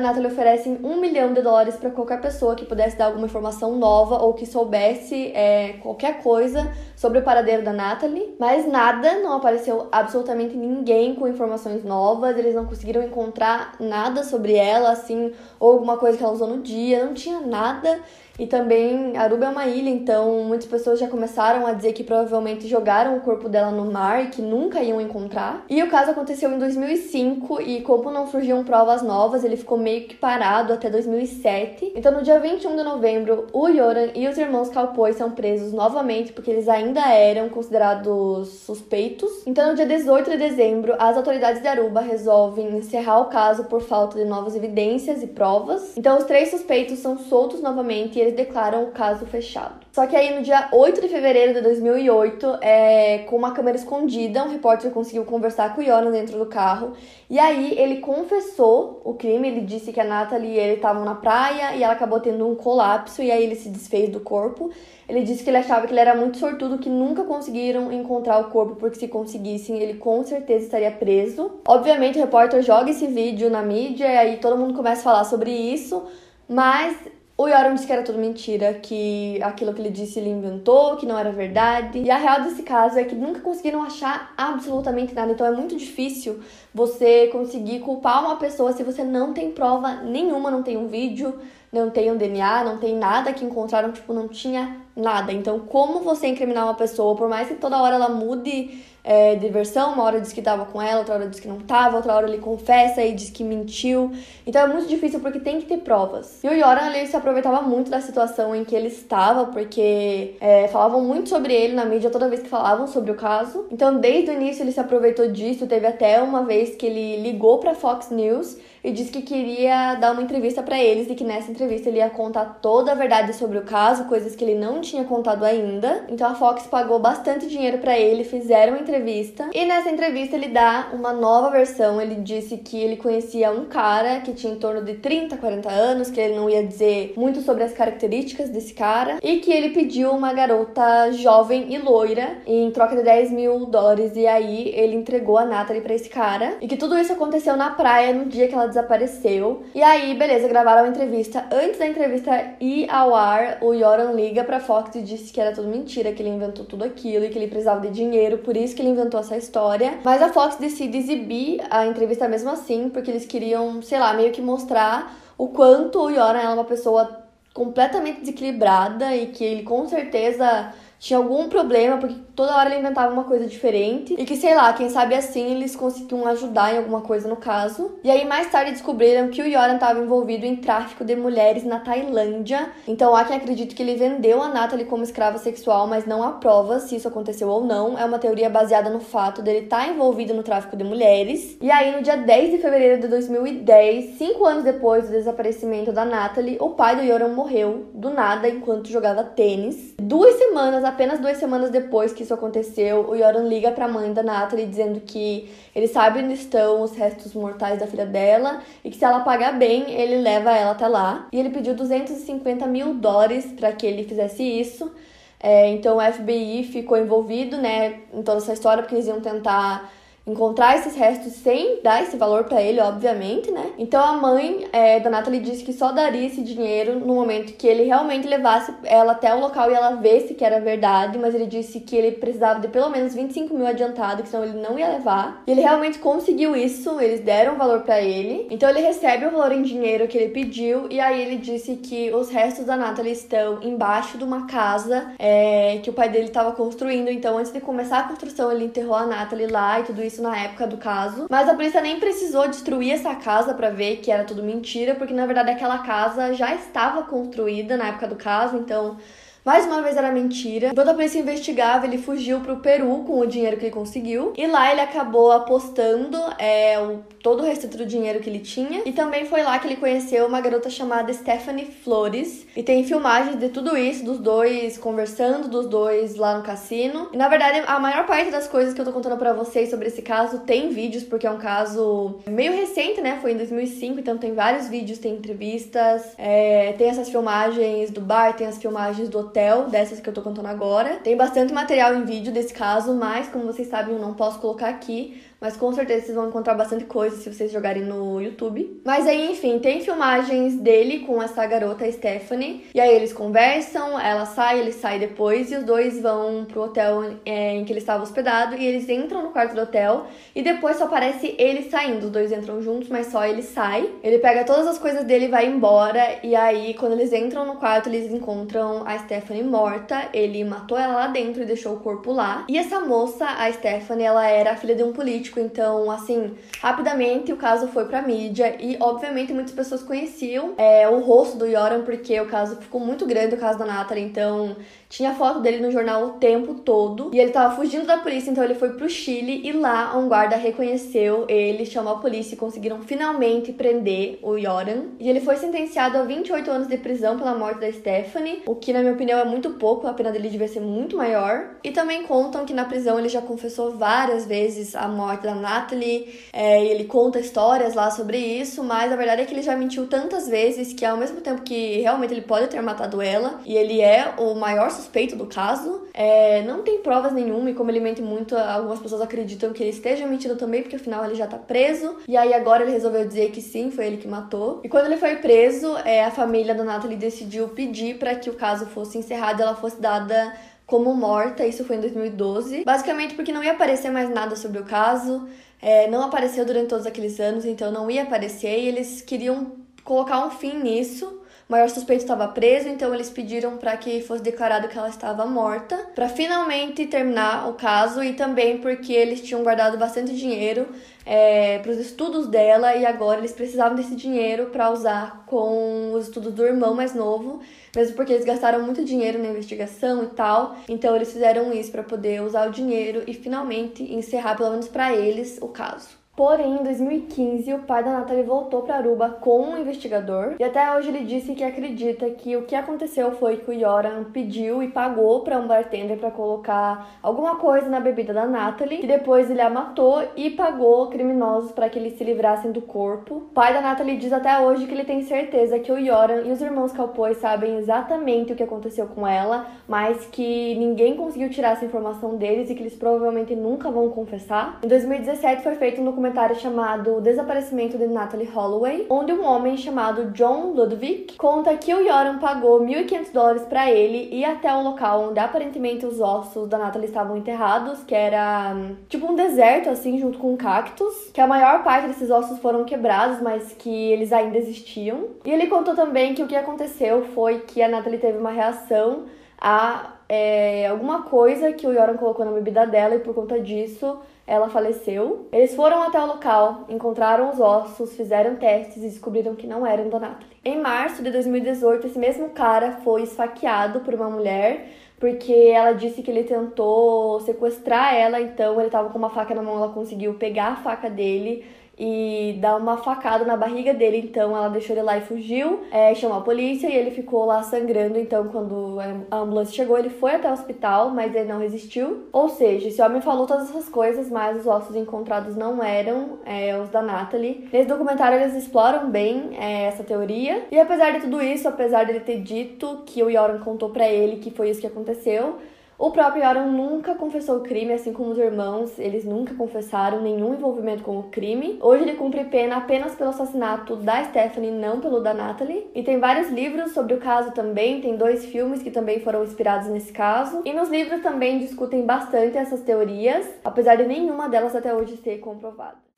Natalie 0.00 0.28
oferecem 0.28 0.78
um 0.84 1.00
milhão 1.00 1.32
de 1.32 1.42
dólares 1.42 1.74
para 1.74 1.90
qualquer 1.90 2.20
pessoa 2.20 2.54
que 2.54 2.64
pudesse 2.64 2.96
dar 2.96 3.06
alguma 3.06 3.26
informação 3.26 3.76
nova 3.76 4.22
ou 4.22 4.32
que 4.32 4.46
soubesse 4.46 5.32
é, 5.34 5.74
qualquer 5.82 6.22
coisa 6.22 6.72
sobre 6.94 7.18
o 7.18 7.22
paradeiro 7.22 7.64
da 7.64 7.72
Natalie, 7.72 8.36
mas 8.38 8.64
nada, 8.64 9.18
não 9.18 9.32
apareceu 9.32 9.88
absolutamente 9.90 10.56
ninguém 10.56 11.16
com 11.16 11.26
informações 11.26 11.82
novas, 11.82 12.38
eles 12.38 12.54
não 12.54 12.64
conseguiram 12.64 13.02
encontrar 13.02 13.74
nada 13.80 14.22
sobre 14.22 14.54
ela, 14.54 14.92
assim, 14.92 15.32
ou 15.58 15.72
alguma 15.72 15.96
coisa 15.96 16.16
que 16.16 16.22
ela 16.22 16.32
usou 16.32 16.46
no 16.46 16.62
dia, 16.62 17.04
não 17.04 17.12
tinha 17.12 17.40
nada. 17.40 18.00
E 18.42 18.46
também 18.48 19.16
Aruba 19.16 19.46
é 19.46 19.48
uma 19.50 19.66
ilha, 19.66 19.88
então 19.88 20.42
muitas 20.42 20.66
pessoas 20.66 20.98
já 20.98 21.06
começaram 21.06 21.64
a 21.64 21.72
dizer 21.72 21.92
que 21.92 22.02
provavelmente 22.02 22.66
jogaram 22.66 23.16
o 23.16 23.20
corpo 23.20 23.48
dela 23.48 23.70
no 23.70 23.88
mar 23.88 24.24
e 24.24 24.30
que 24.30 24.42
nunca 24.42 24.82
iam 24.82 25.00
encontrar. 25.00 25.64
E 25.70 25.80
o 25.80 25.88
caso 25.88 26.10
aconteceu 26.10 26.50
em 26.50 26.58
2005 26.58 27.62
e 27.62 27.82
como 27.82 28.10
não 28.10 28.26
surgiam 28.26 28.64
provas 28.64 29.00
novas, 29.00 29.44
ele 29.44 29.56
ficou 29.56 29.78
meio 29.78 30.08
que 30.08 30.16
parado 30.16 30.72
até 30.72 30.90
2007. 30.90 31.92
Então 31.94 32.10
no 32.10 32.22
dia 32.22 32.40
21 32.40 32.74
de 32.74 32.82
novembro, 32.82 33.46
o 33.52 33.68
Yoran 33.68 34.08
e 34.12 34.26
os 34.26 34.36
irmãos 34.36 34.70
Kalpoi 34.70 35.12
são 35.12 35.30
presos 35.30 35.72
novamente 35.72 36.32
porque 36.32 36.50
eles 36.50 36.68
ainda 36.68 37.12
eram 37.12 37.48
considerados 37.48 38.48
suspeitos. 38.66 39.30
Então 39.46 39.68
no 39.68 39.76
dia 39.76 39.86
18 39.86 40.30
de 40.32 40.36
dezembro, 40.36 40.96
as 40.98 41.16
autoridades 41.16 41.62
de 41.62 41.68
Aruba 41.68 42.00
resolvem 42.00 42.76
encerrar 42.76 43.20
o 43.20 43.26
caso 43.26 43.66
por 43.66 43.82
falta 43.82 44.18
de 44.18 44.24
novas 44.24 44.56
evidências 44.56 45.22
e 45.22 45.28
provas. 45.28 45.96
Então 45.96 46.18
os 46.18 46.24
três 46.24 46.50
suspeitos 46.50 46.98
são 46.98 47.16
soltos 47.16 47.62
novamente 47.62 48.18
eles 48.18 48.31
declaram 48.32 48.84
o 48.84 48.90
caso 48.90 49.24
fechado. 49.26 49.82
Só 49.92 50.06
que 50.06 50.16
aí 50.16 50.34
no 50.34 50.42
dia 50.42 50.68
8 50.72 51.00
de 51.00 51.08
fevereiro 51.08 51.54
de 51.54 51.60
2008, 51.60 52.58
é, 52.60 53.18
com 53.28 53.36
uma 53.36 53.52
câmera 53.52 53.76
escondida, 53.76 54.42
um 54.42 54.48
repórter 54.48 54.90
conseguiu 54.90 55.24
conversar 55.24 55.74
com 55.74 55.80
o 55.80 55.84
Jonas 55.84 56.12
dentro 56.12 56.38
do 56.38 56.46
carro. 56.46 56.94
E 57.28 57.38
aí 57.38 57.78
ele 57.78 57.98
confessou 57.98 59.02
o 59.04 59.14
crime, 59.14 59.48
ele 59.48 59.60
disse 59.60 59.92
que 59.92 60.00
a 60.00 60.04
Natalie 60.04 60.52
e 60.52 60.58
ele 60.58 60.74
estavam 60.74 61.04
na 61.04 61.14
praia 61.14 61.76
e 61.76 61.82
ela 61.82 61.92
acabou 61.92 62.20
tendo 62.20 62.48
um 62.48 62.54
colapso 62.54 63.22
e 63.22 63.30
aí 63.30 63.42
ele 63.42 63.54
se 63.54 63.68
desfez 63.68 64.08
do 64.08 64.20
corpo. 64.20 64.70
Ele 65.08 65.22
disse 65.22 65.44
que 65.44 65.50
ele 65.50 65.58
achava 65.58 65.86
que 65.86 65.92
ele 65.92 66.00
era 66.00 66.14
muito 66.14 66.38
sortudo, 66.38 66.78
que 66.78 66.88
nunca 66.88 67.24
conseguiram 67.24 67.92
encontrar 67.92 68.38
o 68.38 68.50
corpo, 68.50 68.76
porque 68.76 68.98
se 68.98 69.08
conseguissem, 69.08 69.78
ele 69.78 69.94
com 69.94 70.24
certeza 70.24 70.64
estaria 70.64 70.90
preso. 70.90 71.60
Obviamente, 71.66 72.18
o 72.18 72.20
repórter 72.22 72.62
joga 72.62 72.90
esse 72.90 73.06
vídeo 73.06 73.50
na 73.50 73.62
mídia 73.62 74.06
e 74.06 74.16
aí 74.16 74.36
todo 74.38 74.56
mundo 74.56 74.74
começa 74.74 75.00
a 75.00 75.04
falar 75.04 75.24
sobre 75.24 75.50
isso, 75.50 76.04
mas 76.48 76.96
o 77.42 77.48
Yoram 77.48 77.74
disse 77.74 77.86
que 77.86 77.92
era 77.92 78.02
tudo 78.02 78.18
mentira, 78.18 78.74
que 78.74 79.42
aquilo 79.42 79.74
que 79.74 79.80
ele 79.80 79.90
disse 79.90 80.18
ele 80.18 80.30
inventou, 80.30 80.96
que 80.96 81.06
não 81.06 81.18
era 81.18 81.30
verdade. 81.30 81.98
E 81.98 82.10
a 82.10 82.16
real 82.16 82.42
desse 82.42 82.62
caso 82.62 82.98
é 82.98 83.04
que 83.04 83.14
nunca 83.14 83.40
conseguiram 83.40 83.82
achar 83.82 84.32
absolutamente 84.36 85.14
nada. 85.14 85.32
Então 85.32 85.46
é 85.46 85.50
muito 85.50 85.76
difícil 85.76 86.40
você 86.74 87.28
conseguir 87.28 87.80
culpar 87.80 88.24
uma 88.24 88.36
pessoa 88.36 88.72
se 88.72 88.82
você 88.82 89.04
não 89.04 89.32
tem 89.32 89.50
prova 89.50 89.96
nenhuma, 89.96 90.50
não 90.50 90.62
tem 90.62 90.76
um 90.76 90.88
vídeo, 90.88 91.38
não 91.72 91.90
tem 91.90 92.10
um 92.10 92.16
DNA, 92.16 92.64
não 92.64 92.78
tem 92.78 92.96
nada 92.96 93.32
que 93.32 93.44
encontraram, 93.44 93.92
tipo, 93.92 94.12
não 94.12 94.28
tinha 94.28 94.76
nada. 94.94 95.32
Então, 95.32 95.60
como 95.60 96.00
você 96.00 96.26
incriminar 96.26 96.64
uma 96.64 96.74
pessoa, 96.74 97.16
por 97.16 97.28
mais 97.28 97.48
que 97.48 97.54
toda 97.54 97.80
hora 97.80 97.94
ela 97.94 98.08
mude 98.08 98.82
é, 99.04 99.34
de 99.34 99.48
versão, 99.48 99.94
uma 99.94 100.04
hora 100.04 100.20
diz 100.20 100.32
que 100.32 100.40
tava 100.40 100.64
com 100.66 100.80
ela, 100.80 101.00
outra 101.00 101.14
hora 101.14 101.28
diz 101.28 101.40
que 101.40 101.48
não 101.48 101.58
tava, 101.60 101.96
outra 101.96 102.14
hora 102.14 102.28
ele 102.28 102.38
confessa 102.38 103.02
e 103.02 103.12
diz 103.12 103.30
que 103.30 103.42
mentiu. 103.42 104.12
Então 104.46 104.62
é 104.62 104.66
muito 104.66 104.88
difícil 104.88 105.20
porque 105.20 105.40
tem 105.40 105.60
que 105.60 105.66
ter 105.66 105.78
provas. 105.78 106.42
E 106.44 106.48
o 106.48 106.52
Yoran, 106.52 106.90
ele 106.94 107.06
se 107.06 107.16
aproveitava 107.16 107.62
muito 107.62 107.90
da 107.90 108.00
situação 108.00 108.54
em 108.54 108.64
que 108.64 108.74
ele 108.74 108.88
estava, 108.88 109.46
porque 109.46 110.36
é, 110.40 110.68
falavam 110.68 111.00
muito 111.02 111.28
sobre 111.28 111.52
ele 111.52 111.74
na 111.74 111.84
mídia 111.84 112.10
toda 112.10 112.28
vez 112.28 112.42
que 112.42 112.48
falavam 112.48 112.86
sobre 112.86 113.10
o 113.10 113.14
caso. 113.14 113.66
Então, 113.70 113.98
desde 113.98 114.30
o 114.30 114.34
início, 114.34 114.62
ele 114.62 114.72
se 114.72 114.80
aproveitou 114.80 115.28
disso. 115.28 115.66
Teve 115.66 115.86
até 115.86 116.22
uma 116.22 116.44
vez 116.44 116.61
que 116.70 116.86
ele 116.86 117.16
ligou 117.16 117.58
pra 117.58 117.74
Fox 117.74 118.10
News 118.10 118.56
e 118.84 118.90
disse 118.90 119.12
que 119.12 119.22
queria 119.22 119.94
dar 119.94 120.12
uma 120.12 120.22
entrevista 120.22 120.62
para 120.62 120.78
eles 120.78 121.08
e 121.08 121.14
que 121.14 121.24
nessa 121.24 121.50
entrevista 121.50 121.88
ele 121.88 121.98
ia 121.98 122.10
contar 122.10 122.58
toda 122.60 122.92
a 122.92 122.94
verdade 122.94 123.34
sobre 123.34 123.58
o 123.58 123.62
caso, 123.62 124.04
coisas 124.04 124.34
que 124.34 124.44
ele 124.44 124.58
não 124.58 124.80
tinha 124.80 125.04
contado 125.04 125.44
ainda. 125.44 126.04
Então 126.08 126.28
a 126.28 126.34
Fox 126.34 126.66
pagou 126.66 126.98
bastante 126.98 127.46
dinheiro 127.46 127.78
para 127.78 127.98
ele, 127.98 128.24
fizeram 128.24 128.74
uma 128.74 128.82
entrevista 128.82 129.50
e 129.54 129.64
nessa 129.64 129.90
entrevista 129.90 130.36
ele 130.36 130.48
dá 130.48 130.88
uma 130.92 131.12
nova 131.12 131.50
versão. 131.50 132.00
Ele 132.00 132.16
disse 132.16 132.56
que 132.56 132.78
ele 132.78 132.96
conhecia 132.96 133.50
um 133.50 133.66
cara 133.66 134.20
que 134.20 134.32
tinha 134.32 134.52
em 134.52 134.58
torno 134.58 134.82
de 134.82 134.94
30, 134.94 135.36
40 135.36 135.70
anos, 135.70 136.10
que 136.10 136.20
ele 136.20 136.34
não 136.34 136.50
ia 136.50 136.66
dizer 136.66 137.14
muito 137.16 137.40
sobre 137.40 137.62
as 137.62 137.72
características 137.72 138.48
desse 138.48 138.74
cara 138.74 139.18
e 139.22 139.38
que 139.38 139.52
ele 139.52 139.70
pediu 139.70 140.10
uma 140.10 140.32
garota 140.32 141.12
jovem 141.12 141.72
e 141.72 141.78
loira 141.78 142.38
em 142.46 142.70
troca 142.70 142.96
de 142.96 143.02
10 143.02 143.30
mil 143.30 143.66
dólares 143.66 144.12
e 144.16 144.26
aí 144.26 144.68
ele 144.74 144.96
entregou 144.96 145.38
a 145.38 145.44
Natalie 145.44 145.82
para 145.82 145.94
esse 145.94 146.08
cara 146.08 146.56
e 146.60 146.66
que 146.66 146.76
tudo 146.76 146.98
isso 146.98 147.12
aconteceu 147.12 147.56
na 147.56 147.70
praia 147.70 148.12
no 148.12 148.26
dia 148.26 148.48
que 148.48 148.54
ela 148.54 148.71
desapareceu. 148.72 149.62
E 149.74 149.82
aí, 149.82 150.14
beleza, 150.14 150.48
gravaram 150.48 150.84
a 150.84 150.88
entrevista. 150.88 151.46
Antes 151.52 151.78
da 151.78 151.86
entrevista 151.86 152.54
ir 152.60 152.90
ao 152.90 153.14
ar, 153.14 153.58
o 153.60 153.72
Yoran 153.72 154.12
liga 154.12 154.44
pra 154.44 154.60
Fox 154.60 154.94
e 154.96 155.02
disse 155.02 155.32
que 155.32 155.40
era 155.40 155.52
tudo 155.52 155.68
mentira, 155.68 156.12
que 156.12 156.22
ele 156.22 156.30
inventou 156.30 156.64
tudo 156.64 156.84
aquilo 156.84 157.24
e 157.24 157.28
que 157.28 157.38
ele 157.38 157.48
precisava 157.48 157.80
de 157.80 157.90
dinheiro, 157.90 158.38
por 158.38 158.56
isso 158.56 158.74
que 158.74 158.82
ele 158.82 158.90
inventou 158.90 159.20
essa 159.20 159.36
história. 159.36 159.98
Mas 160.04 160.20
a 160.22 160.32
Fox 160.32 160.56
decide 160.56 160.98
exibir 160.98 161.62
a 161.70 161.86
entrevista 161.86 162.28
mesmo 162.28 162.50
assim, 162.50 162.88
porque 162.88 163.10
eles 163.10 163.26
queriam, 163.26 163.80
sei 163.82 163.98
lá, 163.98 164.12
meio 164.14 164.32
que 164.32 164.40
mostrar 164.40 165.16
o 165.38 165.48
quanto 165.48 166.00
o 166.00 166.10
Yoran 166.10 166.40
é 166.40 166.48
uma 166.48 166.64
pessoa 166.64 167.22
completamente 167.52 168.20
desequilibrada 168.20 169.14
e 169.14 169.26
que 169.26 169.44
ele 169.44 169.62
com 169.62 169.86
certeza 169.86 170.72
tinha 171.02 171.18
algum 171.18 171.48
problema, 171.48 171.98
porque 171.98 172.14
toda 172.36 172.54
hora 172.54 172.70
ele 172.70 172.78
inventava 172.78 173.12
uma 173.12 173.24
coisa 173.24 173.44
diferente. 173.44 174.14
E 174.16 174.24
que, 174.24 174.36
sei 174.36 174.54
lá, 174.54 174.72
quem 174.72 174.88
sabe 174.88 175.16
assim 175.16 175.50
eles 175.50 175.74
conseguiam 175.74 176.24
ajudar 176.28 176.72
em 176.72 176.78
alguma 176.78 177.00
coisa 177.00 177.28
no 177.28 177.34
caso. 177.34 177.98
E 178.04 178.10
aí, 178.10 178.24
mais 178.24 178.52
tarde, 178.52 178.70
descobriram 178.70 179.26
que 179.28 179.42
o 179.42 179.44
Yoran 179.44 179.74
estava 179.74 179.98
envolvido 179.98 180.46
em 180.46 180.54
tráfico 180.54 181.04
de 181.04 181.16
mulheres 181.16 181.64
na 181.64 181.80
Tailândia. 181.80 182.70
Então, 182.86 183.16
há 183.16 183.24
quem 183.24 183.36
acredite 183.36 183.74
que 183.74 183.82
ele 183.82 183.96
vendeu 183.96 184.40
a 184.40 184.46
Natalie 184.46 184.84
como 184.84 185.02
escrava 185.02 185.38
sexual, 185.38 185.88
mas 185.88 186.06
não 186.06 186.22
há 186.22 186.30
provas 186.30 186.84
se 186.84 186.94
isso 186.94 187.08
aconteceu 187.08 187.48
ou 187.48 187.64
não. 187.64 187.98
É 187.98 188.04
uma 188.04 188.20
teoria 188.20 188.48
baseada 188.48 188.88
no 188.88 189.00
fato 189.00 189.42
dele 189.42 189.64
estar 189.64 189.84
tá 189.84 189.88
envolvido 189.88 190.32
no 190.32 190.44
tráfico 190.44 190.76
de 190.76 190.84
mulheres. 190.84 191.58
E 191.60 191.68
aí, 191.68 191.96
no 191.96 192.00
dia 192.00 192.16
10 192.16 192.52
de 192.52 192.58
fevereiro 192.58 193.00
de 193.00 193.08
2010, 193.08 194.18
cinco 194.18 194.46
anos 194.46 194.62
depois 194.62 195.06
do 195.06 195.10
desaparecimento 195.10 195.90
da 195.90 196.04
Natalie, 196.04 196.58
o 196.60 196.70
pai 196.70 196.94
do 196.94 197.02
Yoran 197.02 197.30
morreu 197.30 197.88
do 197.92 198.08
nada 198.08 198.48
enquanto 198.48 198.88
jogava 198.88 199.24
tênis. 199.24 199.96
Duas 200.00 200.36
semanas 200.36 200.91
apenas 200.92 201.20
duas 201.20 201.36
semanas 201.36 201.70
depois 201.70 202.12
que 202.12 202.22
isso 202.22 202.32
aconteceu, 202.32 203.08
o 203.08 203.14
Yoran 203.14 203.48
liga 203.48 203.72
pra 203.72 203.88
mãe 203.88 204.12
da 204.12 204.22
Natalie 204.22 204.66
dizendo 204.66 205.00
que 205.00 205.50
ele 205.74 205.88
sabe 205.88 206.20
onde 206.20 206.34
estão 206.34 206.82
os 206.82 206.92
restos 206.94 207.34
mortais 207.34 207.80
da 207.80 207.86
filha 207.86 208.06
dela 208.06 208.62
e 208.84 208.90
que 208.90 208.96
se 208.96 209.04
ela 209.04 209.20
pagar 209.20 209.58
bem, 209.58 209.90
ele 209.90 210.18
leva 210.18 210.52
ela 210.52 210.72
até 210.72 210.86
lá. 210.86 211.26
E 211.32 211.38
ele 211.38 211.50
pediu 211.50 211.74
250 211.74 212.66
mil 212.66 212.94
dólares 212.94 213.46
para 213.52 213.72
que 213.72 213.86
ele 213.86 214.04
fizesse 214.04 214.42
isso. 214.42 214.92
É, 215.40 215.68
então 215.70 215.96
o 215.96 216.00
FBI 216.00 216.64
ficou 216.64 216.96
envolvido 216.96 217.56
né, 217.56 218.00
em 218.14 218.22
toda 218.22 218.38
essa 218.38 218.52
história 218.52 218.82
porque 218.82 218.94
eles 218.94 219.08
iam 219.08 219.20
tentar 219.20 219.90
encontrar 220.26 220.78
esses 220.78 220.94
restos 220.94 221.32
sem 221.34 221.80
dar 221.82 222.02
esse 222.02 222.16
valor 222.16 222.44
para 222.44 222.62
ele, 222.62 222.80
obviamente, 222.80 223.50
né? 223.50 223.72
Então 223.76 224.02
a 224.02 224.12
mãe 224.12 224.68
é, 224.72 225.00
da 225.00 225.10
Natalie 225.10 225.40
disse 225.40 225.64
que 225.64 225.72
só 225.72 225.90
daria 225.90 226.26
esse 226.26 226.42
dinheiro 226.42 226.98
no 227.00 227.14
momento 227.14 227.54
que 227.54 227.66
ele 227.66 227.84
realmente 227.84 228.28
levasse 228.28 228.72
ela 228.84 229.12
até 229.12 229.34
o 229.34 229.40
local 229.40 229.70
e 229.70 229.74
ela 229.74 229.96
vesse 229.96 230.34
que 230.34 230.44
era 230.44 230.60
verdade, 230.60 231.18
mas 231.18 231.34
ele 231.34 231.46
disse 231.46 231.80
que 231.80 231.96
ele 231.96 232.12
precisava 232.12 232.60
de 232.60 232.68
pelo 232.68 232.88
menos 232.88 233.14
25 233.14 233.54
mil 233.54 233.66
adiantado, 233.66 234.22
que 234.22 234.28
senão 234.28 234.44
ele 234.44 234.58
não 234.58 234.78
ia 234.78 234.88
levar. 234.88 235.42
E 235.46 235.50
ele 235.50 235.60
realmente 235.60 235.98
conseguiu 235.98 236.54
isso, 236.54 237.00
eles 237.00 237.20
deram 237.20 237.56
valor 237.56 237.80
para 237.80 238.00
ele. 238.00 238.46
Então 238.50 238.68
ele 238.68 238.80
recebe 238.80 239.26
o 239.26 239.30
valor 239.30 239.52
em 239.52 239.62
dinheiro 239.62 240.06
que 240.06 240.16
ele 240.16 240.32
pediu 240.32 240.86
e 240.88 241.00
aí 241.00 241.20
ele 241.20 241.36
disse 241.36 241.76
que 241.76 242.12
os 242.14 242.30
restos 242.30 242.64
da 242.64 242.76
Natalie 242.76 243.12
estão 243.12 243.60
embaixo 243.62 244.16
de 244.16 244.24
uma 244.24 244.46
casa 244.46 245.12
é, 245.18 245.80
que 245.82 245.90
o 245.90 245.92
pai 245.92 246.08
dele 246.08 246.26
estava 246.26 246.52
construindo. 246.52 247.08
Então 247.08 247.38
antes 247.38 247.52
de 247.52 247.60
começar 247.60 247.98
a 247.98 248.02
construção 248.04 248.52
ele 248.52 248.66
enterrou 248.66 248.94
a 248.94 249.06
Natalie 249.06 249.48
lá 249.48 249.80
e 249.80 249.84
tudo 249.84 250.02
isso 250.02 250.11
isso 250.12 250.22
na 250.22 250.36
época 250.36 250.66
do 250.66 250.76
caso. 250.76 251.26
Mas 251.30 251.48
a 251.48 251.54
polícia 251.54 251.80
nem 251.80 251.98
precisou 251.98 252.48
destruir 252.48 252.92
essa 252.92 253.14
casa 253.14 253.54
para 253.54 253.70
ver 253.70 253.96
que 253.96 254.10
era 254.10 254.24
tudo 254.24 254.42
mentira, 254.42 254.94
porque 254.94 255.14
na 255.14 255.26
verdade 255.26 255.50
aquela 255.50 255.78
casa 255.78 256.34
já 256.34 256.54
estava 256.54 257.02
construída 257.02 257.76
na 257.76 257.88
época 257.88 258.06
do 258.06 258.16
caso, 258.16 258.56
então 258.58 258.98
mais 259.44 259.66
uma 259.66 259.82
vez 259.82 259.96
era 259.96 260.12
mentira. 260.12 260.68
Enquanto 260.68 260.88
a 260.88 260.94
polícia 260.94 261.18
investigava, 261.18 261.84
ele 261.84 261.98
fugiu 261.98 262.40
pro 262.40 262.58
Peru 262.58 263.02
com 263.04 263.18
o 263.18 263.26
dinheiro 263.26 263.56
que 263.56 263.64
ele 263.64 263.74
conseguiu. 263.74 264.32
E 264.36 264.46
lá 264.46 264.70
ele 264.70 264.80
acabou 264.80 265.32
apostando 265.32 266.16
é, 266.38 266.78
o, 266.78 267.00
todo 267.22 267.42
o 267.42 267.46
restante 267.46 267.76
do 267.76 267.86
dinheiro 267.86 268.20
que 268.20 268.28
ele 268.28 268.40
tinha. 268.40 268.82
E 268.84 268.92
também 268.92 269.24
foi 269.24 269.42
lá 269.42 269.58
que 269.58 269.66
ele 269.66 269.76
conheceu 269.76 270.26
uma 270.26 270.40
garota 270.40 270.68
chamada 270.68 271.12
Stephanie 271.12 271.66
Flores. 271.66 272.46
E 272.56 272.62
tem 272.62 272.84
filmagens 272.84 273.38
de 273.38 273.48
tudo 273.48 273.76
isso, 273.76 274.04
dos 274.04 274.18
dois 274.18 274.76
conversando, 274.76 275.48
dos 275.48 275.66
dois 275.66 276.16
lá 276.16 276.36
no 276.36 276.42
cassino. 276.42 277.08
E 277.12 277.16
na 277.16 277.28
verdade, 277.28 277.62
a 277.66 277.78
maior 277.78 278.06
parte 278.06 278.30
das 278.30 278.48
coisas 278.48 278.74
que 278.74 278.80
eu 278.80 278.84
tô 278.84 278.92
contando 278.92 279.16
para 279.16 279.32
vocês 279.32 279.70
sobre 279.70 279.86
esse 279.86 280.02
caso 280.02 280.40
tem 280.40 280.70
vídeos, 280.70 281.04
porque 281.04 281.26
é 281.26 281.30
um 281.30 281.38
caso 281.38 282.16
meio 282.26 282.52
recente, 282.52 283.00
né? 283.00 283.18
Foi 283.22 283.32
em 283.32 283.36
2005, 283.36 284.00
então 284.00 284.18
tem 284.18 284.34
vários 284.34 284.68
vídeos, 284.68 284.98
tem 284.98 285.14
entrevistas, 285.14 286.14
é, 286.18 286.72
tem 286.72 286.88
essas 286.88 287.08
filmagens 287.08 287.90
do 287.90 288.00
bar, 288.00 288.34
tem 288.34 288.46
as 288.46 288.58
filmagens 288.58 289.08
do 289.08 289.20
hotel, 289.20 289.68
dessas 289.68 290.00
que 290.00 290.08
eu 290.08 290.12
tô 290.12 290.22
contando 290.22 290.46
agora. 290.46 290.96
Tem 290.96 291.16
bastante 291.16 291.52
material 291.52 291.94
em 291.94 292.04
vídeo 292.04 292.32
desse 292.32 292.52
caso, 292.52 292.94
mas 292.94 293.28
como 293.28 293.46
vocês 293.46 293.68
sabem, 293.68 293.94
eu 293.94 294.00
não 294.00 294.14
posso 294.14 294.40
colocar 294.40 294.68
aqui. 294.68 295.22
Mas 295.42 295.56
com 295.56 295.72
certeza 295.72 296.06
vocês 296.06 296.16
vão 296.16 296.28
encontrar 296.28 296.54
bastante 296.54 296.84
coisa 296.84 297.16
se 297.16 297.32
vocês 297.32 297.50
jogarem 297.50 297.82
no 297.82 298.22
YouTube. 298.22 298.80
Mas 298.84 299.08
aí, 299.08 299.32
enfim, 299.32 299.58
tem 299.58 299.80
filmagens 299.80 300.54
dele 300.54 301.00
com 301.00 301.20
essa 301.20 301.44
garota 301.44 301.90
Stephanie. 301.90 302.64
E 302.72 302.80
aí 302.80 302.94
eles 302.94 303.12
conversam, 303.12 303.98
ela 303.98 304.24
sai, 304.24 304.60
ele 304.60 304.70
sai 304.70 305.00
depois. 305.00 305.50
E 305.50 305.56
os 305.56 305.64
dois 305.64 306.00
vão 306.00 306.44
pro 306.44 306.62
hotel 306.62 307.16
é, 307.26 307.56
em 307.56 307.64
que 307.64 307.72
ele 307.72 307.80
estava 307.80 308.04
hospedado. 308.04 308.54
E 308.54 308.64
eles 308.64 308.88
entram 308.88 309.20
no 309.20 309.30
quarto 309.30 309.56
do 309.56 309.62
hotel. 309.62 310.06
E 310.32 310.42
depois 310.42 310.76
só 310.76 310.84
aparece 310.84 311.34
ele 311.36 311.68
saindo. 311.68 312.04
Os 312.04 312.12
dois 312.12 312.30
entram 312.30 312.62
juntos, 312.62 312.88
mas 312.88 313.08
só 313.08 313.24
ele 313.24 313.42
sai. 313.42 313.90
Ele 314.00 314.18
pega 314.18 314.44
todas 314.44 314.68
as 314.68 314.78
coisas 314.78 315.04
dele 315.04 315.24
e 315.24 315.28
vai 315.28 315.46
embora. 315.46 316.20
E 316.22 316.36
aí, 316.36 316.72
quando 316.74 316.92
eles 316.92 317.12
entram 317.12 317.44
no 317.44 317.56
quarto, 317.56 317.88
eles 317.88 318.12
encontram 318.12 318.86
a 318.86 318.96
Stephanie 318.96 319.42
morta. 319.42 320.08
Ele 320.14 320.44
matou 320.44 320.78
ela 320.78 320.94
lá 320.94 321.06
dentro 321.08 321.42
e 321.42 321.46
deixou 321.46 321.74
o 321.74 321.80
corpo 321.80 322.12
lá. 322.12 322.46
E 322.48 322.56
essa 322.56 322.78
moça, 322.78 323.26
a 323.26 323.50
Stephanie, 323.50 324.04
ela 324.04 324.24
era 324.28 324.54
filha 324.54 324.76
de 324.76 324.84
um 324.84 324.92
político 324.92 325.31
político, 325.32 325.40
então, 325.40 325.90
assim, 325.90 326.34
rapidamente 326.60 327.32
o 327.32 327.36
caso 327.36 327.68
foi 327.68 327.86
pra 327.86 328.02
mídia 328.02 328.56
e, 328.60 328.76
obviamente, 328.78 329.32
muitas 329.32 329.52
pessoas 329.52 329.82
conheciam 329.82 330.52
é, 330.56 330.88
o 330.88 331.00
rosto 331.00 331.38
do 331.38 331.46
Yoram, 331.46 331.82
porque 331.82 332.20
o 332.20 332.26
caso 332.26 332.56
ficou 332.56 332.80
muito 332.80 333.06
grande, 333.06 333.34
o 333.34 333.38
caso 333.38 333.58
da 333.58 333.64
Natalie, 333.64 334.04
então 334.04 334.56
tinha 334.92 335.14
foto 335.14 335.40
dele 335.40 335.64
no 335.64 335.70
jornal 335.70 336.04
o 336.04 336.10
tempo 336.10 336.56
todo 336.56 337.10
e 337.14 337.18
ele 337.18 337.30
tava 337.30 337.56
fugindo 337.56 337.86
da 337.86 337.96
polícia, 337.96 338.30
então 338.30 338.44
ele 338.44 338.54
foi 338.54 338.74
pro 338.74 338.90
Chile 338.90 339.40
e 339.42 339.50
lá 339.50 339.96
um 339.96 340.06
guarda 340.06 340.36
reconheceu 340.36 341.24
ele, 341.28 341.64
chamou 341.64 341.94
a 341.94 341.98
polícia 341.98 342.34
e 342.34 342.36
conseguiram 342.36 342.82
finalmente 342.82 343.54
prender 343.54 344.18
o 344.20 344.36
Yoram. 344.36 344.90
E 345.00 345.08
ele 345.08 345.20
foi 345.20 345.36
sentenciado 345.36 345.96
a 345.96 346.02
28 346.02 346.50
anos 346.50 346.68
de 346.68 346.76
prisão 346.76 347.16
pela 347.16 347.34
morte 347.34 347.60
da 347.60 347.72
Stephanie, 347.72 348.42
o 348.46 348.54
que, 348.54 348.70
na 348.70 348.80
minha 348.80 348.92
opinião, 348.92 349.18
é 349.18 349.24
muito 349.24 349.50
pouco, 349.52 349.86
a 349.86 349.94
pena 349.94 350.10
dele 350.10 350.28
devia 350.28 350.48
ser 350.48 350.60
muito 350.60 350.94
maior. 350.94 351.56
E 351.64 351.70
também 351.70 352.02
contam 352.02 352.44
que 352.44 352.52
na 352.52 352.66
prisão 352.66 352.98
ele 352.98 353.08
já 353.08 353.22
confessou 353.22 353.72
várias 353.72 354.26
vezes 354.26 354.74
a 354.74 354.86
morte 354.88 355.21
da 355.22 355.34
Natalie, 355.34 356.20
é, 356.32 356.64
ele 356.64 356.84
conta 356.84 357.18
histórias 357.18 357.74
lá 357.74 357.90
sobre 357.90 358.18
isso, 358.18 358.62
mas 358.62 358.92
a 358.92 358.96
verdade 358.96 359.22
é 359.22 359.24
que 359.24 359.32
ele 359.32 359.42
já 359.42 359.56
mentiu 359.56 359.86
tantas 359.86 360.28
vezes 360.28 360.72
que, 360.72 360.84
ao 360.84 360.96
mesmo 360.96 361.20
tempo 361.20 361.42
que 361.42 361.80
realmente 361.80 362.12
ele 362.12 362.22
pode 362.22 362.48
ter 362.48 362.60
matado 362.60 363.00
ela, 363.00 363.40
e 363.44 363.56
ele 363.56 363.80
é 363.80 364.14
o 364.18 364.34
maior 364.34 364.70
suspeito 364.70 365.16
do 365.16 365.26
caso. 365.26 365.82
É, 365.94 366.42
não 366.42 366.62
tem 366.62 366.78
provas 366.80 367.12
nenhuma 367.12 367.50
e 367.50 367.54
como 367.54 367.70
ele 367.70 367.80
mente 367.80 368.00
muito, 368.00 368.36
algumas 368.36 368.80
pessoas 368.80 369.00
acreditam 369.00 369.52
que 369.52 369.62
ele 369.62 369.70
esteja 369.70 370.06
mentindo 370.06 370.36
também, 370.36 370.62
porque 370.62 370.76
afinal 370.76 371.04
ele 371.04 371.14
já 371.14 371.26
tá 371.26 371.38
preso. 371.38 371.96
E 372.08 372.16
aí 372.16 372.32
agora 372.32 372.62
ele 372.62 372.72
resolveu 372.72 373.06
dizer 373.06 373.30
que 373.30 373.40
sim, 373.40 373.70
foi 373.70 373.86
ele 373.86 373.96
que 373.98 374.08
matou. 374.08 374.60
E 374.64 374.68
quando 374.68 374.86
ele 374.86 374.96
foi 374.96 375.16
preso, 375.16 375.76
é, 375.84 376.04
a 376.04 376.10
família 376.10 376.54
da 376.54 376.64
Natalie 376.64 376.96
decidiu 376.96 377.48
pedir 377.48 377.98
para 377.98 378.14
que 378.14 378.30
o 378.30 378.34
caso 378.34 378.66
fosse 378.66 378.98
encerrado 378.98 379.40
e 379.40 379.42
ela 379.42 379.54
fosse 379.54 379.80
dada 379.80 380.32
como 380.72 380.94
morta. 380.94 381.46
Isso 381.46 381.66
foi 381.66 381.76
em 381.76 381.80
2012. 381.80 382.64
Basicamente 382.64 383.14
porque 383.14 383.30
não 383.30 383.44
ia 383.44 383.52
aparecer 383.52 383.90
mais 383.90 384.08
nada 384.08 384.34
sobre 384.36 384.58
o 384.58 384.64
caso. 384.64 385.28
É, 385.60 385.86
não 385.86 386.02
apareceu 386.02 386.46
durante 386.46 386.68
todos 386.68 386.86
aqueles 386.86 387.20
anos, 387.20 387.44
então 387.44 387.70
não 387.70 387.90
ia 387.90 388.04
aparecer 388.04 388.58
e 388.58 388.68
eles 388.68 389.02
queriam 389.02 389.52
colocar 389.84 390.26
um 390.26 390.30
fim 390.30 390.54
nisso 390.62 391.21
O 391.48 391.52
maior 391.52 391.68
suspeito 391.68 392.02
estava 392.02 392.28
preso, 392.28 392.68
então 392.68 392.94
eles 392.94 393.10
pediram 393.10 393.56
para 393.56 393.76
que 393.76 394.00
fosse 394.00 394.22
declarado 394.22 394.68
que 394.68 394.78
ela 394.78 394.88
estava 394.88 395.26
morta, 395.26 395.76
para 395.94 396.08
finalmente 396.08 396.86
terminar 396.86 397.48
o 397.48 397.54
caso 397.54 398.02
e 398.02 398.14
também 398.14 398.58
porque 398.58 398.92
eles 398.92 399.20
tinham 399.20 399.42
guardado 399.42 399.76
bastante 399.76 400.16
dinheiro 400.16 400.68
é, 401.04 401.58
para 401.58 401.72
os 401.72 401.78
estudos 401.78 402.26
dela 402.28 402.74
e 402.76 402.86
agora 402.86 403.18
eles 403.18 403.32
precisavam 403.32 403.74
desse 403.74 403.94
dinheiro 403.94 404.46
para 404.46 404.70
usar 404.70 405.24
com 405.26 405.92
os 405.92 406.06
estudos 406.06 406.32
do 406.32 406.44
irmão 406.44 406.74
mais 406.74 406.94
novo, 406.94 407.40
mesmo 407.74 407.96
porque 407.96 408.12
eles 408.12 408.24
gastaram 408.24 408.62
muito 408.62 408.84
dinheiro 408.84 409.18
na 409.18 409.28
investigação 409.28 410.04
e 410.04 410.08
tal. 410.08 410.56
Então 410.68 410.94
eles 410.94 411.12
fizeram 411.12 411.52
isso 411.52 411.72
para 411.72 411.82
poder 411.82 412.22
usar 412.22 412.48
o 412.48 412.52
dinheiro 412.52 413.02
e 413.06 413.14
finalmente 413.14 413.82
encerrar, 413.82 414.36
pelo 414.36 414.50
menos 414.50 414.68
para 414.68 414.94
eles, 414.94 415.38
o 415.40 415.48
caso. 415.48 416.01
Porém, 416.14 416.58
em 416.58 416.62
2015, 416.62 417.54
o 417.54 417.60
pai 417.60 417.82
da 417.82 417.90
Natalie 417.90 418.22
voltou 418.22 418.60
para 418.60 418.76
Aruba 418.76 419.08
com 419.08 419.44
um 419.44 419.56
investigador 419.56 420.34
e 420.38 420.44
até 420.44 420.76
hoje 420.76 420.88
ele 420.88 421.06
disse 421.06 421.34
que 421.34 421.42
acredita 421.42 422.10
que 422.10 422.36
o 422.36 422.42
que 422.42 422.54
aconteceu 422.54 423.12
foi 423.12 423.38
que 423.38 423.50
o 423.50 423.54
Yoram 423.54 424.04
pediu 424.12 424.62
e 424.62 424.68
pagou 424.68 425.20
para 425.20 425.38
um 425.38 425.46
bartender 425.46 425.96
para 425.96 426.10
colocar 426.10 426.98
alguma 427.02 427.36
coisa 427.36 427.66
na 427.70 427.80
bebida 427.80 428.12
da 428.12 428.26
Natalie, 428.26 428.80
que 428.80 428.86
depois 428.86 429.30
ele 429.30 429.40
a 429.40 429.48
matou 429.48 430.06
e 430.14 430.28
pagou 430.28 430.88
criminosos 430.88 431.50
para 431.50 431.70
que 431.70 431.78
eles 431.78 431.96
se 431.96 432.04
livrassem 432.04 432.52
do 432.52 432.60
corpo. 432.60 433.14
O 433.14 433.20
pai 433.32 433.54
da 433.54 433.62
Natalie 433.62 433.96
diz 433.96 434.12
até 434.12 434.38
hoje 434.38 434.66
que 434.66 434.74
ele 434.74 434.84
tem 434.84 435.00
certeza 435.04 435.58
que 435.60 435.72
o 435.72 435.78
Yoram 435.78 436.26
e 436.26 436.30
os 436.30 436.42
irmãos 436.42 436.72
Calpoy 436.72 437.14
sabem 437.14 437.56
exatamente 437.56 438.34
o 438.34 438.36
que 438.36 438.42
aconteceu 438.42 438.86
com 438.86 439.06
ela, 439.06 439.46
mas 439.66 440.04
que 440.12 440.54
ninguém 440.56 440.94
conseguiu 440.94 441.30
tirar 441.30 441.52
essa 441.52 441.64
informação 441.64 442.16
deles 442.16 442.50
e 442.50 442.54
que 442.54 442.60
eles 442.60 442.76
provavelmente 442.76 443.34
nunca 443.34 443.70
vão 443.70 443.88
confessar. 443.88 444.58
Em 444.62 444.68
2017 444.68 445.42
foi 445.42 445.54
feito 445.54 445.80
um 445.80 445.84
documentário 445.86 446.01
documentário 446.02 446.34
chamado 446.34 447.00
Desaparecimento 447.00 447.78
de 447.78 447.86
Natalie 447.86 448.26
Holloway, 448.26 448.86
onde 448.90 449.12
um 449.12 449.24
homem 449.24 449.56
chamado 449.56 450.10
John 450.10 450.52
Ludwig 450.52 451.14
conta 451.16 451.56
que 451.56 451.72
o 451.72 451.78
Yoram 451.78 452.18
pagou 452.18 452.60
1.500 452.60 453.12
dólares 453.12 453.42
para 453.42 453.70
ele 453.70 454.12
ir 454.12 454.24
até 454.24 454.52
o 454.52 454.64
local 454.64 455.10
onde 455.10 455.20
aparentemente 455.20 455.86
os 455.86 456.00
ossos 456.00 456.48
da 456.48 456.58
Natalie 456.58 456.88
estavam 456.88 457.16
enterrados, 457.16 457.84
que 457.84 457.94
era 457.94 458.52
hum, 458.52 458.74
tipo 458.88 459.06
um 459.06 459.14
deserto 459.14 459.70
assim, 459.70 459.96
junto 459.96 460.18
com 460.18 460.36
cactos, 460.36 460.92
que 461.14 461.20
a 461.20 461.26
maior 461.26 461.62
parte 461.62 461.86
desses 461.86 462.10
ossos 462.10 462.40
foram 462.40 462.64
quebrados, 462.64 463.22
mas 463.22 463.52
que 463.52 463.70
eles 463.70 464.12
ainda 464.12 464.36
existiam. 464.36 465.04
E 465.24 465.30
ele 465.30 465.46
contou 465.46 465.76
também 465.76 466.14
que 466.14 466.22
o 466.24 466.26
que 466.26 466.34
aconteceu 466.34 467.04
foi 467.14 467.40
que 467.40 467.62
a 467.62 467.68
Natalie 467.68 468.00
teve 468.00 468.18
uma 468.18 468.32
reação 468.32 469.04
a 469.40 469.94
é, 470.08 470.66
alguma 470.66 471.02
coisa 471.02 471.52
que 471.52 471.66
o 471.66 471.72
Yoram 471.72 471.96
colocou 471.96 472.24
na 472.24 472.32
bebida 472.32 472.66
dela 472.66 472.96
e 472.96 472.98
por 472.98 473.14
conta 473.14 473.40
disso 473.40 473.98
ela 474.32 474.48
faleceu. 474.48 475.28
Eles 475.30 475.54
foram 475.54 475.82
até 475.82 476.00
o 476.00 476.06
local, 476.06 476.64
encontraram 476.70 477.28
os 477.28 477.38
ossos, 477.38 477.94
fizeram 477.94 478.36
testes 478.36 478.78
e 478.78 478.88
descobriram 478.88 479.34
que 479.34 479.46
não 479.46 479.66
eram 479.66 479.90
da 479.90 480.00
Natalie. 480.00 480.38
Em 480.42 480.58
março 480.58 481.02
de 481.02 481.10
2018, 481.10 481.86
esse 481.86 481.98
mesmo 481.98 482.30
cara 482.30 482.78
foi 482.82 483.02
esfaqueado 483.02 483.80
por 483.80 483.92
uma 483.92 484.08
mulher 484.08 484.70
porque 484.98 485.32
ela 485.32 485.72
disse 485.72 486.00
que 486.00 486.10
ele 486.10 486.24
tentou 486.24 487.20
sequestrar 487.20 487.92
ela, 487.92 488.20
então 488.20 488.54
ele 488.54 488.68
estava 488.68 488.88
com 488.88 488.96
uma 488.96 489.10
faca 489.10 489.34
na 489.34 489.42
mão, 489.42 489.56
ela 489.56 489.72
conseguiu 489.72 490.14
pegar 490.14 490.52
a 490.52 490.56
faca 490.56 490.88
dele 490.88 491.44
e 491.78 492.38
dá 492.40 492.56
uma 492.56 492.76
facada 492.76 493.24
na 493.24 493.36
barriga 493.36 493.72
dele. 493.72 493.98
Então 493.98 494.36
ela 494.36 494.48
deixou 494.48 494.74
ele 494.74 494.82
lá 494.82 494.98
e 494.98 495.02
fugiu, 495.02 495.60
é, 495.70 495.94
chamou 495.94 496.18
a 496.18 496.20
polícia 496.20 496.68
e 496.68 496.74
ele 496.74 496.90
ficou 496.90 497.24
lá 497.24 497.42
sangrando. 497.42 497.98
Então, 497.98 498.28
quando 498.28 498.78
a 499.10 499.18
ambulância 499.18 499.54
chegou, 499.54 499.78
ele 499.78 499.90
foi 499.90 500.14
até 500.14 500.28
o 500.28 500.32
hospital, 500.32 500.90
mas 500.90 501.14
ele 501.14 501.28
não 501.28 501.38
resistiu. 501.38 502.04
Ou 502.12 502.28
seja, 502.28 502.68
esse 502.68 502.82
homem 502.82 503.00
falou 503.00 503.26
todas 503.26 503.50
essas 503.50 503.68
coisas, 503.68 504.10
mas 504.10 504.40
os 504.40 504.46
ossos 504.46 504.76
encontrados 504.76 505.36
não 505.36 505.62
eram 505.62 506.18
é, 506.24 506.58
os 506.58 506.68
da 506.68 506.82
Natalie. 506.82 507.48
Nesse 507.52 507.68
documentário, 507.68 508.18
eles 508.18 508.34
exploram 508.34 508.90
bem 508.90 509.30
é, 509.38 509.64
essa 509.64 509.82
teoria. 509.82 510.46
E 510.50 510.58
apesar 510.58 510.92
de 510.92 511.00
tudo 511.00 511.22
isso, 511.22 511.48
apesar 511.48 511.84
dele 511.84 512.00
ter 512.00 512.20
dito 512.20 512.82
que 512.86 513.02
o 513.02 513.10
Yoram 513.10 513.38
contou 513.40 513.70
para 513.70 513.88
ele 513.88 514.16
que 514.16 514.30
foi 514.30 514.50
isso 514.50 514.60
que 514.60 514.66
aconteceu, 514.66 515.38
o 515.82 515.90
próprio 515.90 516.22
Aaron 516.22 516.46
nunca 516.46 516.94
confessou 516.94 517.38
o 517.38 517.40
crime, 517.40 517.72
assim 517.72 517.92
como 517.92 518.12
os 518.12 518.18
irmãos, 518.18 518.78
eles 518.78 519.04
nunca 519.04 519.34
confessaram 519.34 520.00
nenhum 520.00 520.32
envolvimento 520.32 520.84
com 520.84 520.96
o 520.96 521.02
crime. 521.10 521.58
Hoje 521.60 521.82
ele 521.82 521.96
cumpre 521.96 522.22
pena 522.22 522.58
apenas 522.58 522.94
pelo 522.94 523.10
assassinato 523.10 523.74
da 523.74 524.04
Stephanie, 524.04 524.52
não 524.52 524.78
pelo 524.78 525.00
da 525.00 525.12
Natalie. 525.12 525.66
E 525.74 525.82
tem 525.82 525.98
vários 525.98 526.30
livros 526.30 526.70
sobre 526.70 526.94
o 526.94 527.00
caso 527.00 527.32
também, 527.32 527.80
tem 527.80 527.96
dois 527.96 528.24
filmes 528.26 528.62
que 528.62 528.70
também 528.70 529.00
foram 529.00 529.24
inspirados 529.24 529.66
nesse 529.66 529.92
caso. 529.92 530.42
E 530.44 530.52
nos 530.52 530.68
livros 530.68 531.02
também 531.02 531.40
discutem 531.40 531.84
bastante 531.84 532.38
essas 532.38 532.60
teorias, 532.60 533.28
apesar 533.42 533.74
de 533.74 533.82
nenhuma 533.82 534.28
delas 534.28 534.54
até 534.54 534.72
hoje 534.72 534.96
ser 534.98 535.18
comprovada. 535.18 535.82